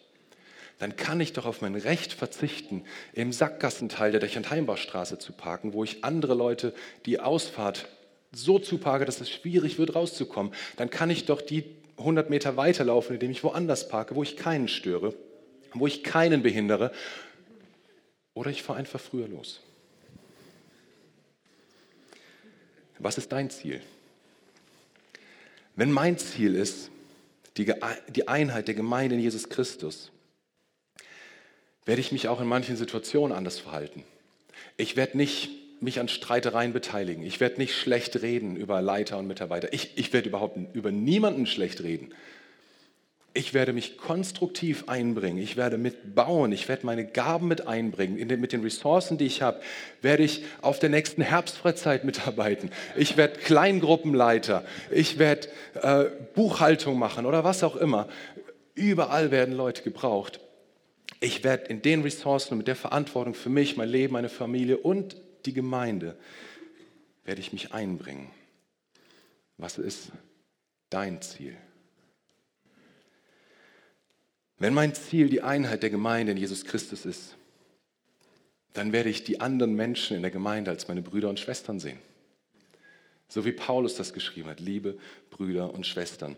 dann 0.78 0.96
kann 0.96 1.20
ich 1.20 1.34
doch 1.34 1.46
auf 1.46 1.62
mein 1.62 1.74
Recht 1.74 2.14
verzichten, 2.14 2.84
im 3.14 3.34
Sackgassenteil 3.34 4.12
der 4.12 4.30
Heimbaustraße 4.30 5.18
zu 5.18 5.34
parken, 5.34 5.74
wo 5.74 5.84
ich 5.84 6.04
andere 6.04 6.36
Leute 6.36 6.76
die 7.06 7.20
Ausfahrt 7.20 7.88
so 8.32 8.60
zuparke, 8.60 9.06
dass 9.06 9.20
es 9.20 9.32
schwierig 9.32 9.80
wird, 9.80 9.96
rauszukommen. 9.96 10.54
Dann 10.78 10.92
kann 10.92 11.10
ich 11.10 11.26
doch 11.26 11.42
die 11.42 11.64
100 11.98 12.30
Meter 12.30 12.56
weiterlaufen, 12.56 13.16
indem 13.16 13.32
ich 13.32 13.44
woanders 13.44 13.90
parke, 13.90 14.16
wo 14.16 14.24
ich 14.24 14.38
keinen 14.38 14.68
störe 14.68 15.14
wo 15.74 15.88
ich 15.88 16.04
keinen 16.04 16.44
behindere. 16.44 16.92
Oder 18.34 18.50
ich 18.52 18.64
fahre 18.64 18.80
einfach 18.80 19.00
früher 19.00 19.28
los. 19.28 19.62
Was 23.00 23.18
ist 23.18 23.32
dein 23.32 23.50
Ziel? 23.50 23.82
Wenn 25.76 25.92
mein 25.92 26.18
Ziel 26.18 26.56
ist, 26.56 26.90
die, 27.58 28.28
Einheit 28.28 28.68
der 28.68 28.76
Gemeinde 28.76 29.16
in 29.16 29.22
Jesus 29.22 29.50
Christus, 29.50 30.12
werde 31.86 32.02
ich 32.02 32.12
mich 32.12 32.28
auch 32.28 32.42
in 32.42 32.48
manchen 32.48 32.78
Situationen 32.78 33.36
anders 33.36 33.60
verhalten. 33.60 34.04
Ich 34.78 34.96
werde 34.96 35.18
nicht 35.18 35.50
mich 35.82 36.00
an 36.00 36.08
Streitereien 36.08 36.74
beteiligen. 36.74 37.24
Ich 37.24 37.40
werde 37.40 37.58
nicht 37.58 37.76
schlecht 37.76 38.22
reden 38.22 38.56
über 38.56 38.82
Leiter 38.82 39.18
und 39.18 39.28
Mitarbeiter. 39.28 39.74
Ich, 39.74 39.98
ich 39.98 40.14
werde 40.14 40.30
überhaupt 40.30 40.58
über 40.74 40.92
niemanden 40.92 41.46
schlecht 41.46 41.84
reden. 41.84 42.14
Ich 43.36 43.56
werde 43.56 43.74
mich 43.74 43.98
konstruktiv 43.98 44.88
einbringen. 44.88 45.40
Ich 45.40 45.58
werde 45.58 45.80
mitbauen. 45.80 46.52
Ich 46.52 46.68
werde 46.68 46.86
meine 46.86 47.06
Gaben 47.06 47.48
mit 47.48 47.68
einbringen. 47.68 48.28
Den, 48.28 48.40
mit 48.40 48.54
den 48.54 48.62
Ressourcen, 48.62 49.18
die 49.18 49.26
ich 49.26 49.42
habe, 49.42 49.60
werde 50.04 50.24
ich 50.24 50.44
auf 50.62 50.78
der 50.78 50.90
nächsten 50.90 51.24
Herbstfreizeit 51.24 52.04
mitarbeiten. 52.04 52.70
Ich 52.96 53.18
werde 53.18 53.40
Kleingruppenleiter. 53.40 54.64
Ich 54.92 55.18
werde 55.18 55.48
äh, 55.82 56.06
Buchhaltung 56.36 57.00
machen 57.00 57.26
oder 57.26 57.44
was 57.44 57.64
auch 57.64 57.76
immer. 57.76 58.08
Überall 58.76 59.32
werden 59.32 59.56
Leute 59.56 59.82
gebraucht. 59.82 60.40
Ich 61.20 61.44
werde 61.44 61.66
in 61.66 61.82
den 61.82 62.02
Ressourcen 62.02 62.54
und 62.54 62.58
mit 62.60 62.68
der 62.68 62.76
Verantwortung 62.76 63.34
für 63.34 63.50
mich, 63.50 63.78
mein 63.78 63.90
Leben, 63.90 64.14
meine 64.14 64.30
Familie 64.30 64.78
und 64.78 65.16
die 65.46 65.54
Gemeinde, 65.54 66.18
werde 67.24 67.42
ich 67.42 67.52
mich 67.52 67.74
einbringen. 67.74 68.30
Was 69.58 69.78
ist 69.80 70.12
dein 70.90 71.22
Ziel? 71.22 71.56
Wenn 74.64 74.74
mein 74.74 74.96
Ziel 74.96 75.28
die 75.28 75.42
Einheit 75.42 75.84
der 75.84 75.90
Gemeinde 75.90 76.32
in 76.32 76.38
Jesus 76.38 76.64
Christus 76.64 77.06
ist, 77.06 77.36
dann 78.72 78.94
werde 78.94 79.10
ich 79.10 79.26
die 79.26 79.42
anderen 79.42 79.76
Menschen 79.76 80.16
in 80.16 80.22
der 80.22 80.32
Gemeinde 80.32 80.72
als 80.72 80.88
meine 80.88 81.02
Brüder 81.02 81.28
und 81.28 81.38
Schwestern 81.38 81.82
sehen. 81.82 82.00
So 83.28 83.44
wie 83.44 83.52
Paulus 83.52 83.96
das 83.96 84.14
geschrieben 84.14 84.48
hat, 84.48 84.62
liebe 84.62 84.98
Brüder 85.32 85.74
und 85.74 85.86
Schwestern, 85.86 86.38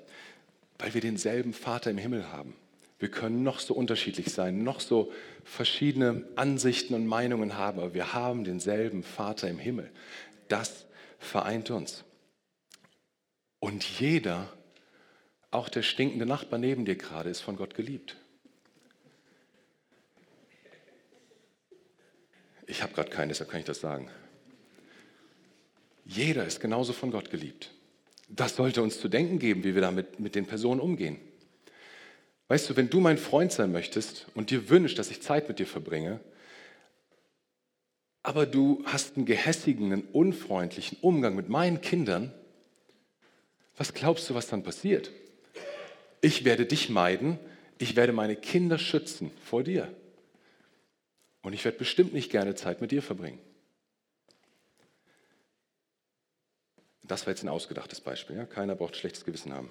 weil 0.80 0.96
wir 0.96 1.02
denselben 1.02 1.54
Vater 1.54 1.92
im 1.92 2.00
Himmel 2.00 2.32
haben. 2.32 2.56
Wir 2.98 3.12
können 3.12 3.44
noch 3.44 3.60
so 3.60 3.76
unterschiedlich 3.76 4.34
sein, 4.34 4.64
noch 4.64 4.80
so 4.80 5.12
verschiedene 5.44 6.28
Ansichten 6.36 6.96
und 6.96 7.06
Meinungen 7.06 7.60
haben, 7.60 7.78
aber 7.78 7.94
wir 7.94 8.14
haben 8.14 8.44
denselben 8.44 9.04
Vater 9.04 9.48
im 9.50 9.60
Himmel. 9.60 9.92
Das 10.48 10.88
vereint 11.20 11.70
uns. 11.70 12.04
Und 13.60 13.84
jeder 13.84 14.52
auch 15.52 15.70
der 15.70 15.84
stinkende 15.84 16.26
Nachbar 16.26 16.60
neben 16.60 16.86
dir 16.86 16.96
gerade 16.96 17.30
ist 17.30 17.42
von 17.42 17.56
Gott 17.56 17.76
geliebt. 17.76 18.18
Ich 22.68 22.82
habe 22.82 22.94
gerade 22.94 23.10
keinen, 23.10 23.30
deshalb 23.30 23.50
kann 23.50 23.60
ich 23.60 23.66
das 23.66 23.80
sagen. 23.80 24.10
Jeder 26.06 26.46
ist 26.46 26.60
genauso 26.60 26.94
von 26.94 27.12
Gott 27.12 27.30
geliebt. 27.30 27.72
Das 28.28 28.56
sollte 28.56 28.82
uns 28.82 29.00
zu 29.00 29.08
denken 29.08 29.40
geben, 29.40 29.64
wie 29.64 29.76
wir 29.76 29.82
damit 29.82 30.20
mit 30.20 30.36
den 30.36 30.46
Personen 30.46 30.80
umgehen. 30.80 31.20
Weißt 32.48 32.70
du, 32.70 32.76
wenn 32.76 32.90
du 32.90 33.00
mein 33.00 33.18
Freund 33.18 33.52
sein 33.52 33.72
möchtest 33.72 34.28
und 34.36 34.52
dir 34.52 34.70
wünschst, 34.70 35.00
dass 35.00 35.10
ich 35.10 35.22
Zeit 35.22 35.48
mit 35.48 35.60
dir 35.60 35.68
verbringe, 35.68 36.20
aber 38.22 38.46
du 38.46 38.84
hast 38.86 39.18
einen 39.18 39.26
gehässigen, 39.26 39.92
einen 39.92 40.04
unfreundlichen 40.04 40.98
Umgang 41.02 41.36
mit 41.36 41.50
meinen 41.50 41.82
Kindern, 41.82 42.34
was 43.78 43.94
glaubst 43.94 44.30
du, 44.30 44.36
was 44.36 44.48
dann 44.48 44.64
passiert? 44.64 45.12
Ich 46.26 46.44
werde 46.44 46.66
dich 46.66 46.90
meiden, 46.90 47.38
ich 47.78 47.96
werde 47.96 48.12
meine 48.12 48.36
Kinder 48.36 48.80
schützen 48.80 49.30
vor 49.44 49.62
dir. 49.62 49.94
Und 51.44 51.54
ich 51.54 51.64
werde 51.64 51.78
bestimmt 51.78 52.14
nicht 52.14 52.32
gerne 52.32 52.56
Zeit 52.56 52.82
mit 52.82 52.90
dir 52.90 53.04
verbringen. 53.04 53.38
Das 57.04 57.28
war 57.28 57.32
jetzt 57.32 57.44
ein 57.44 57.48
ausgedachtes 57.48 58.02
Beispiel. 58.02 58.38
Ja? 58.38 58.46
Keiner 58.46 58.74
braucht 58.74 58.96
schlechtes 58.96 59.24
Gewissen 59.24 59.54
haben. 59.54 59.70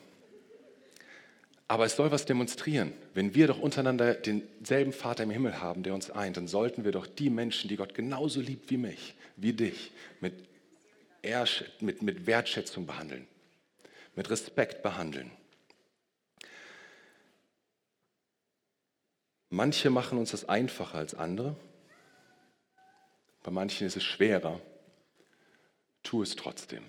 Aber 1.66 1.86
es 1.86 1.96
soll 1.96 2.12
was 2.12 2.24
demonstrieren. 2.24 2.92
Wenn 3.14 3.34
wir 3.34 3.48
doch 3.48 3.58
untereinander 3.58 4.14
denselben 4.14 4.92
Vater 4.92 5.24
im 5.24 5.30
Himmel 5.30 5.60
haben, 5.60 5.82
der 5.82 5.92
uns 5.92 6.08
eint, 6.12 6.36
dann 6.36 6.46
sollten 6.46 6.84
wir 6.84 6.92
doch 6.92 7.08
die 7.08 7.30
Menschen, 7.30 7.66
die 7.66 7.74
Gott 7.74 7.94
genauso 7.94 8.40
liebt 8.40 8.70
wie 8.70 8.76
mich, 8.76 9.16
wie 9.34 9.54
dich, 9.54 9.90
mit, 10.20 10.34
mit, 11.80 12.02
mit 12.02 12.26
Wertschätzung 12.28 12.86
behandeln, 12.86 13.26
mit 14.14 14.30
Respekt 14.30 14.84
behandeln. 14.84 15.32
Manche 19.54 19.88
machen 19.88 20.18
uns 20.18 20.32
das 20.32 20.48
einfacher 20.48 20.98
als 20.98 21.14
andere. 21.14 21.54
Bei 23.44 23.52
manchen 23.52 23.86
ist 23.86 23.96
es 23.96 24.02
schwerer. 24.02 24.60
Tu 26.02 26.22
es 26.22 26.34
trotzdem. 26.34 26.82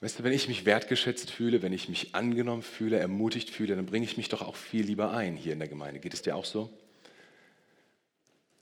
Weißt 0.00 0.20
du, 0.20 0.22
wenn 0.22 0.32
ich 0.32 0.46
mich 0.46 0.66
wertgeschätzt 0.66 1.32
fühle, 1.32 1.62
wenn 1.62 1.72
ich 1.72 1.88
mich 1.88 2.14
angenommen 2.14 2.62
fühle, 2.62 3.00
ermutigt 3.00 3.50
fühle, 3.50 3.74
dann 3.74 3.86
bringe 3.86 4.04
ich 4.04 4.16
mich 4.16 4.28
doch 4.28 4.42
auch 4.42 4.54
viel 4.54 4.84
lieber 4.84 5.10
ein 5.10 5.34
hier 5.34 5.52
in 5.52 5.58
der 5.58 5.66
Gemeinde. 5.66 5.98
Geht 5.98 6.14
es 6.14 6.22
dir 6.22 6.36
auch 6.36 6.44
so? 6.44 6.72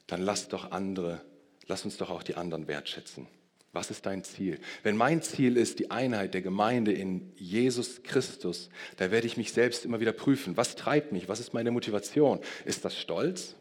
Dann 0.06 0.22
lass 0.22 0.48
doch 0.48 0.70
andere, 0.70 1.20
lass 1.66 1.84
uns 1.84 1.98
doch 1.98 2.08
auch 2.08 2.22
die 2.22 2.36
anderen 2.36 2.66
wertschätzen. 2.66 3.26
Was 3.72 3.90
ist 3.90 4.06
dein 4.06 4.24
Ziel? 4.24 4.58
Wenn 4.82 4.96
mein 4.96 5.22
Ziel 5.22 5.56
ist 5.56 5.78
die 5.78 5.90
Einheit 5.90 6.34
der 6.34 6.42
Gemeinde 6.42 6.92
in 6.92 7.32
Jesus 7.36 8.02
Christus, 8.02 8.70
da 8.96 9.10
werde 9.10 9.26
ich 9.26 9.36
mich 9.36 9.52
selbst 9.52 9.84
immer 9.84 10.00
wieder 10.00 10.12
prüfen. 10.12 10.56
Was 10.56 10.74
treibt 10.74 11.12
mich? 11.12 11.28
Was 11.28 11.40
ist 11.40 11.54
meine 11.54 11.70
Motivation? 11.70 12.40
Ist 12.64 12.84
das 12.84 12.98
Stolz? 12.98 13.56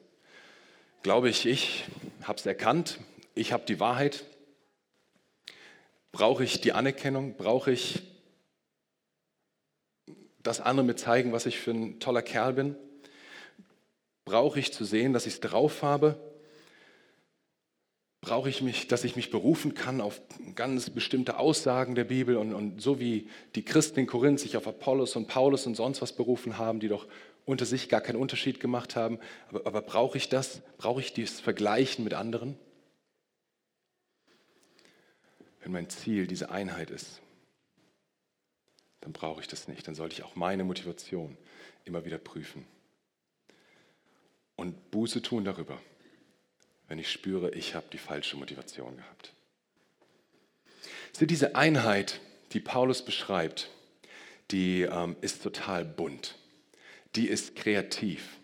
Glaube 1.04 1.30
ich, 1.30 1.46
ich 1.46 1.86
habe 2.24 2.40
es 2.40 2.46
erkannt, 2.46 3.00
ich 3.36 3.52
habe 3.52 3.66
die 3.68 3.80
Wahrheit? 3.80 4.24
Brauche 6.12 6.44
ich 6.44 6.62
die 6.62 6.72
Anerkennung? 6.72 7.36
Brauche 7.36 7.72
ich 7.72 8.02
dass 10.48 10.62
andere 10.62 10.86
mir 10.86 10.96
zeigen, 10.96 11.34
was 11.34 11.46
ich 11.46 11.60
für 11.60 11.72
ein 11.72 12.00
toller 12.00 12.22
Kerl 12.22 12.54
bin? 12.54 12.76
Brauche 14.24 14.60
ich 14.60 14.72
zu 14.72 14.86
sehen, 14.86 15.14
dass 15.14 15.26
ich 15.26 15.34
es 15.36 15.40
drauf 15.42 15.84
habe? 15.84 16.20
Brauche 18.28 18.50
ich 18.50 18.62
mich, 18.62 18.90
dass 18.90 19.06
ich 19.06 19.16
mich 19.16 19.32
berufen 19.32 19.74
kann 19.74 20.02
auf 20.02 20.20
ganz 20.54 20.90
bestimmte 20.90 21.40
Aussagen 21.40 21.96
der 21.96 22.04
Bibel 22.04 22.36
und, 22.36 22.54
und 22.54 22.82
so 22.82 23.00
wie 23.00 23.30
die 23.56 23.64
Christen 23.64 24.02
in 24.02 24.06
Korinth 24.06 24.42
sich 24.42 24.58
auf 24.58 24.68
Apollos 24.68 25.16
und 25.16 25.30
Paulus 25.30 25.66
und 25.66 25.76
sonst 25.76 26.02
was 26.02 26.12
berufen 26.12 26.58
haben, 26.58 26.82
die 26.82 26.90
doch 26.90 27.08
unter 27.46 27.66
sich 27.66 27.88
gar 27.88 28.02
keinen 28.02 28.18
Unterschied 28.18 28.60
gemacht 28.60 28.98
haben. 28.98 29.18
Aber, 29.48 29.66
aber 29.66 29.82
brauche 29.82 30.18
ich 30.18 30.28
das? 30.28 30.62
Brauche 30.78 31.00
ich 31.00 31.14
dieses 31.14 31.40
Vergleichen 31.40 32.04
mit 32.04 32.14
anderen? 32.14 32.60
Wenn 35.62 35.72
mein 35.72 35.90
Ziel 35.90 36.28
diese 36.28 36.52
Einheit 36.52 36.90
ist, 36.90 37.22
dann 39.00 39.14
brauche 39.14 39.40
ich 39.40 39.48
das 39.48 39.70
nicht. 39.70 39.88
Dann 39.88 39.96
sollte 39.96 40.16
ich 40.16 40.24
auch 40.24 40.36
meine 40.36 40.66
Motivation 40.66 41.38
immer 41.86 42.04
wieder 42.04 42.18
prüfen. 42.18 42.66
Und 44.58 44.92
Buße 44.92 45.22
tun 45.22 45.46
darüber, 45.46 45.80
wenn 46.88 47.00
ich 47.00 47.12
spüre, 47.12 47.52
ich 47.52 47.76
habe 47.76 47.88
die 47.92 47.98
falsche 47.98 48.38
Motivation 48.38 48.98
gehabt. 48.98 49.34
So 51.12 51.26
diese 51.26 51.56
Einheit, 51.56 52.20
die 52.54 52.60
Paulus 52.60 53.04
beschreibt, 53.04 53.70
die 54.52 54.84
ähm, 54.84 55.16
ist 55.22 55.44
total 55.44 55.84
bunt 55.84 56.36
die 57.18 57.28
ist 57.28 57.56
kreativ, 57.56 58.38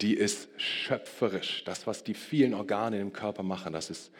die 0.00 0.14
ist 0.14 0.48
schöpferisch. 0.58 1.64
Das, 1.64 1.86
was 1.86 2.04
die 2.04 2.14
vielen 2.14 2.54
Organe 2.54 3.00
im 3.00 3.12
Körper 3.12 3.42
machen, 3.42 3.72
das 3.72 3.90
ist 3.90 4.10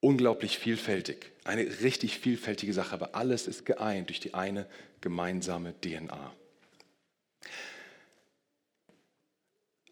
unglaublich 0.00 0.58
vielfältig. 0.58 1.32
Eine 1.44 1.62
richtig 1.80 2.18
vielfältige 2.18 2.72
Sache, 2.72 2.94
aber 2.94 3.14
alles 3.14 3.46
ist 3.46 3.66
geeint 3.66 4.08
durch 4.08 4.20
die 4.20 4.34
eine 4.34 4.66
gemeinsame 5.00 5.74
DNA. 5.80 6.34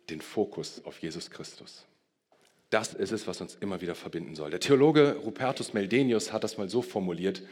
Den 0.09 0.21
Fokus 0.21 0.83
auf 0.85 1.01
Jesus 1.01 1.31
Christus. 1.31 1.85
Das 2.71 2.95
ist 2.95 3.13
es, 3.13 3.27
was 3.27 3.41
uns 3.41 3.57
immer 3.61 3.81
wieder 3.81 3.95
verbinden 3.95 4.35
soll. 4.35 4.51
Der 4.51 4.61
Theologe 4.61 5.17
Rupertus 5.25 5.73
Meldenius 5.73 6.33
hat 6.33 6.45
das 6.45 6.59
mal 6.59 6.69
so 6.69 6.83
formuliert, 6.83 7.43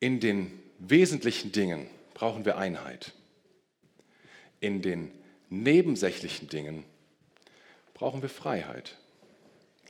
in 0.00 0.20
den 0.20 0.52
wesentlichen 0.78 1.52
Dingen 1.52 1.88
brauchen 2.14 2.44
wir 2.44 2.58
Einheit 2.58 3.14
in 4.60 4.82
den 4.82 5.10
nebensächlichen 5.50 6.48
Dingen 6.48 6.84
brauchen 7.94 8.22
wir 8.22 8.28
Freiheit. 8.28 8.96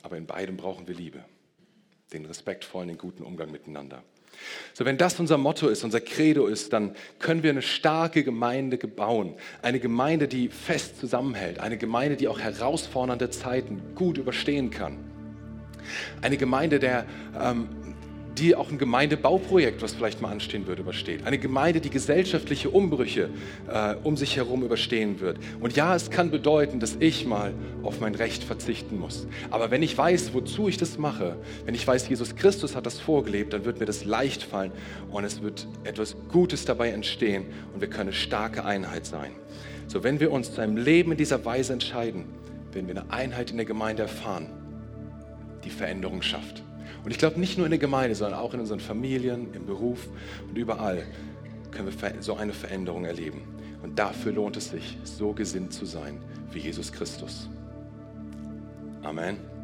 Aber 0.01 0.17
in 0.17 0.25
beidem 0.25 0.57
brauchen 0.57 0.87
wir 0.87 0.95
Liebe. 0.95 1.23
Den 2.13 2.25
respektvollen, 2.25 2.87
den 2.87 2.97
guten 2.97 3.23
Umgang 3.23 3.51
miteinander. 3.51 4.03
So, 4.73 4.85
wenn 4.85 4.97
das 4.97 5.19
unser 5.19 5.37
Motto 5.37 5.67
ist, 5.67 5.83
unser 5.83 6.01
Credo 6.01 6.47
ist, 6.47 6.73
dann 6.73 6.95
können 7.19 7.43
wir 7.43 7.49
eine 7.49 7.61
starke 7.61 8.23
Gemeinde 8.23 8.77
bauen. 8.77 9.35
Eine 9.61 9.79
Gemeinde, 9.79 10.27
die 10.27 10.49
fest 10.49 10.99
zusammenhält. 10.99 11.59
Eine 11.59 11.77
Gemeinde, 11.77 12.15
die 12.15 12.27
auch 12.27 12.39
herausfordernde 12.39 13.29
Zeiten 13.29 13.81
gut 13.95 14.17
überstehen 14.17 14.69
kann. 14.69 14.97
Eine 16.21 16.37
Gemeinde, 16.37 16.79
der 16.79 17.05
ähm, 17.39 17.88
die 18.39 18.55
auch 18.55 18.69
ein 18.71 18.77
Gemeindebauprojekt, 18.77 19.81
was 19.81 19.93
vielleicht 19.93 20.21
mal 20.21 20.31
anstehen 20.31 20.65
wird, 20.67 20.79
übersteht. 20.79 21.25
Eine 21.25 21.37
Gemeinde, 21.37 21.81
die 21.81 21.89
gesellschaftliche 21.89 22.69
Umbrüche 22.69 23.29
äh, 23.67 23.95
um 24.03 24.17
sich 24.17 24.37
herum 24.37 24.63
überstehen 24.63 25.19
wird. 25.19 25.37
Und 25.59 25.75
ja, 25.75 25.95
es 25.95 26.09
kann 26.09 26.31
bedeuten, 26.31 26.79
dass 26.79 26.97
ich 26.99 27.25
mal 27.25 27.53
auf 27.83 27.99
mein 27.99 28.15
Recht 28.15 28.43
verzichten 28.43 28.97
muss. 28.97 29.27
Aber 29.51 29.71
wenn 29.71 29.83
ich 29.83 29.97
weiß, 29.97 30.33
wozu 30.33 30.67
ich 30.67 30.77
das 30.77 30.97
mache, 30.97 31.35
wenn 31.65 31.75
ich 31.75 31.85
weiß, 31.85 32.07
Jesus 32.07 32.35
Christus 32.35 32.75
hat 32.75 32.85
das 32.85 32.99
vorgelebt, 32.99 33.53
dann 33.53 33.65
wird 33.65 33.79
mir 33.79 33.85
das 33.85 34.05
leicht 34.05 34.43
fallen 34.43 34.71
und 35.11 35.23
es 35.23 35.41
wird 35.41 35.67
etwas 35.83 36.15
Gutes 36.29 36.65
dabei 36.65 36.89
entstehen 36.91 37.45
und 37.73 37.81
wir 37.81 37.89
können 37.89 38.09
eine 38.09 38.13
starke 38.13 38.63
Einheit 38.63 39.05
sein. 39.05 39.31
So, 39.87 40.03
wenn 40.03 40.19
wir 40.19 40.31
uns 40.31 40.53
zu 40.53 40.61
einem 40.61 40.77
Leben 40.77 41.11
in 41.11 41.17
dieser 41.17 41.43
Weise 41.45 41.73
entscheiden, 41.73 42.25
werden 42.71 42.87
wir 42.87 42.95
eine 42.95 43.11
Einheit 43.11 43.51
in 43.51 43.57
der 43.57 43.65
Gemeinde 43.65 44.03
erfahren, 44.03 44.47
die 45.63 45.69
Veränderung 45.69 46.21
schafft. 46.21 46.63
Und 47.09 47.13
ich 47.13 47.17
glaube, 47.17 47.39
nicht 47.39 47.57
nur 47.57 47.65
in 47.65 47.71
der 47.71 47.79
Gemeinde, 47.79 48.13
sondern 48.13 48.39
auch 48.39 48.53
in 48.53 48.59
unseren 48.59 48.79
Familien, 48.79 49.51
im 49.55 49.65
Beruf 49.65 50.07
und 50.47 50.55
überall 50.55 51.07
können 51.71 51.87
wir 51.87 52.21
so 52.21 52.35
eine 52.35 52.53
Veränderung 52.53 53.03
erleben. 53.03 53.41
Und 53.81 53.97
dafür 53.97 54.31
lohnt 54.31 54.57
es 54.57 54.69
sich, 54.69 54.95
so 55.05 55.33
gesinnt 55.33 55.73
zu 55.73 55.87
sein 55.87 56.19
wie 56.51 56.59
Jesus 56.59 56.91
Christus. 56.91 57.49
Amen. 59.01 59.58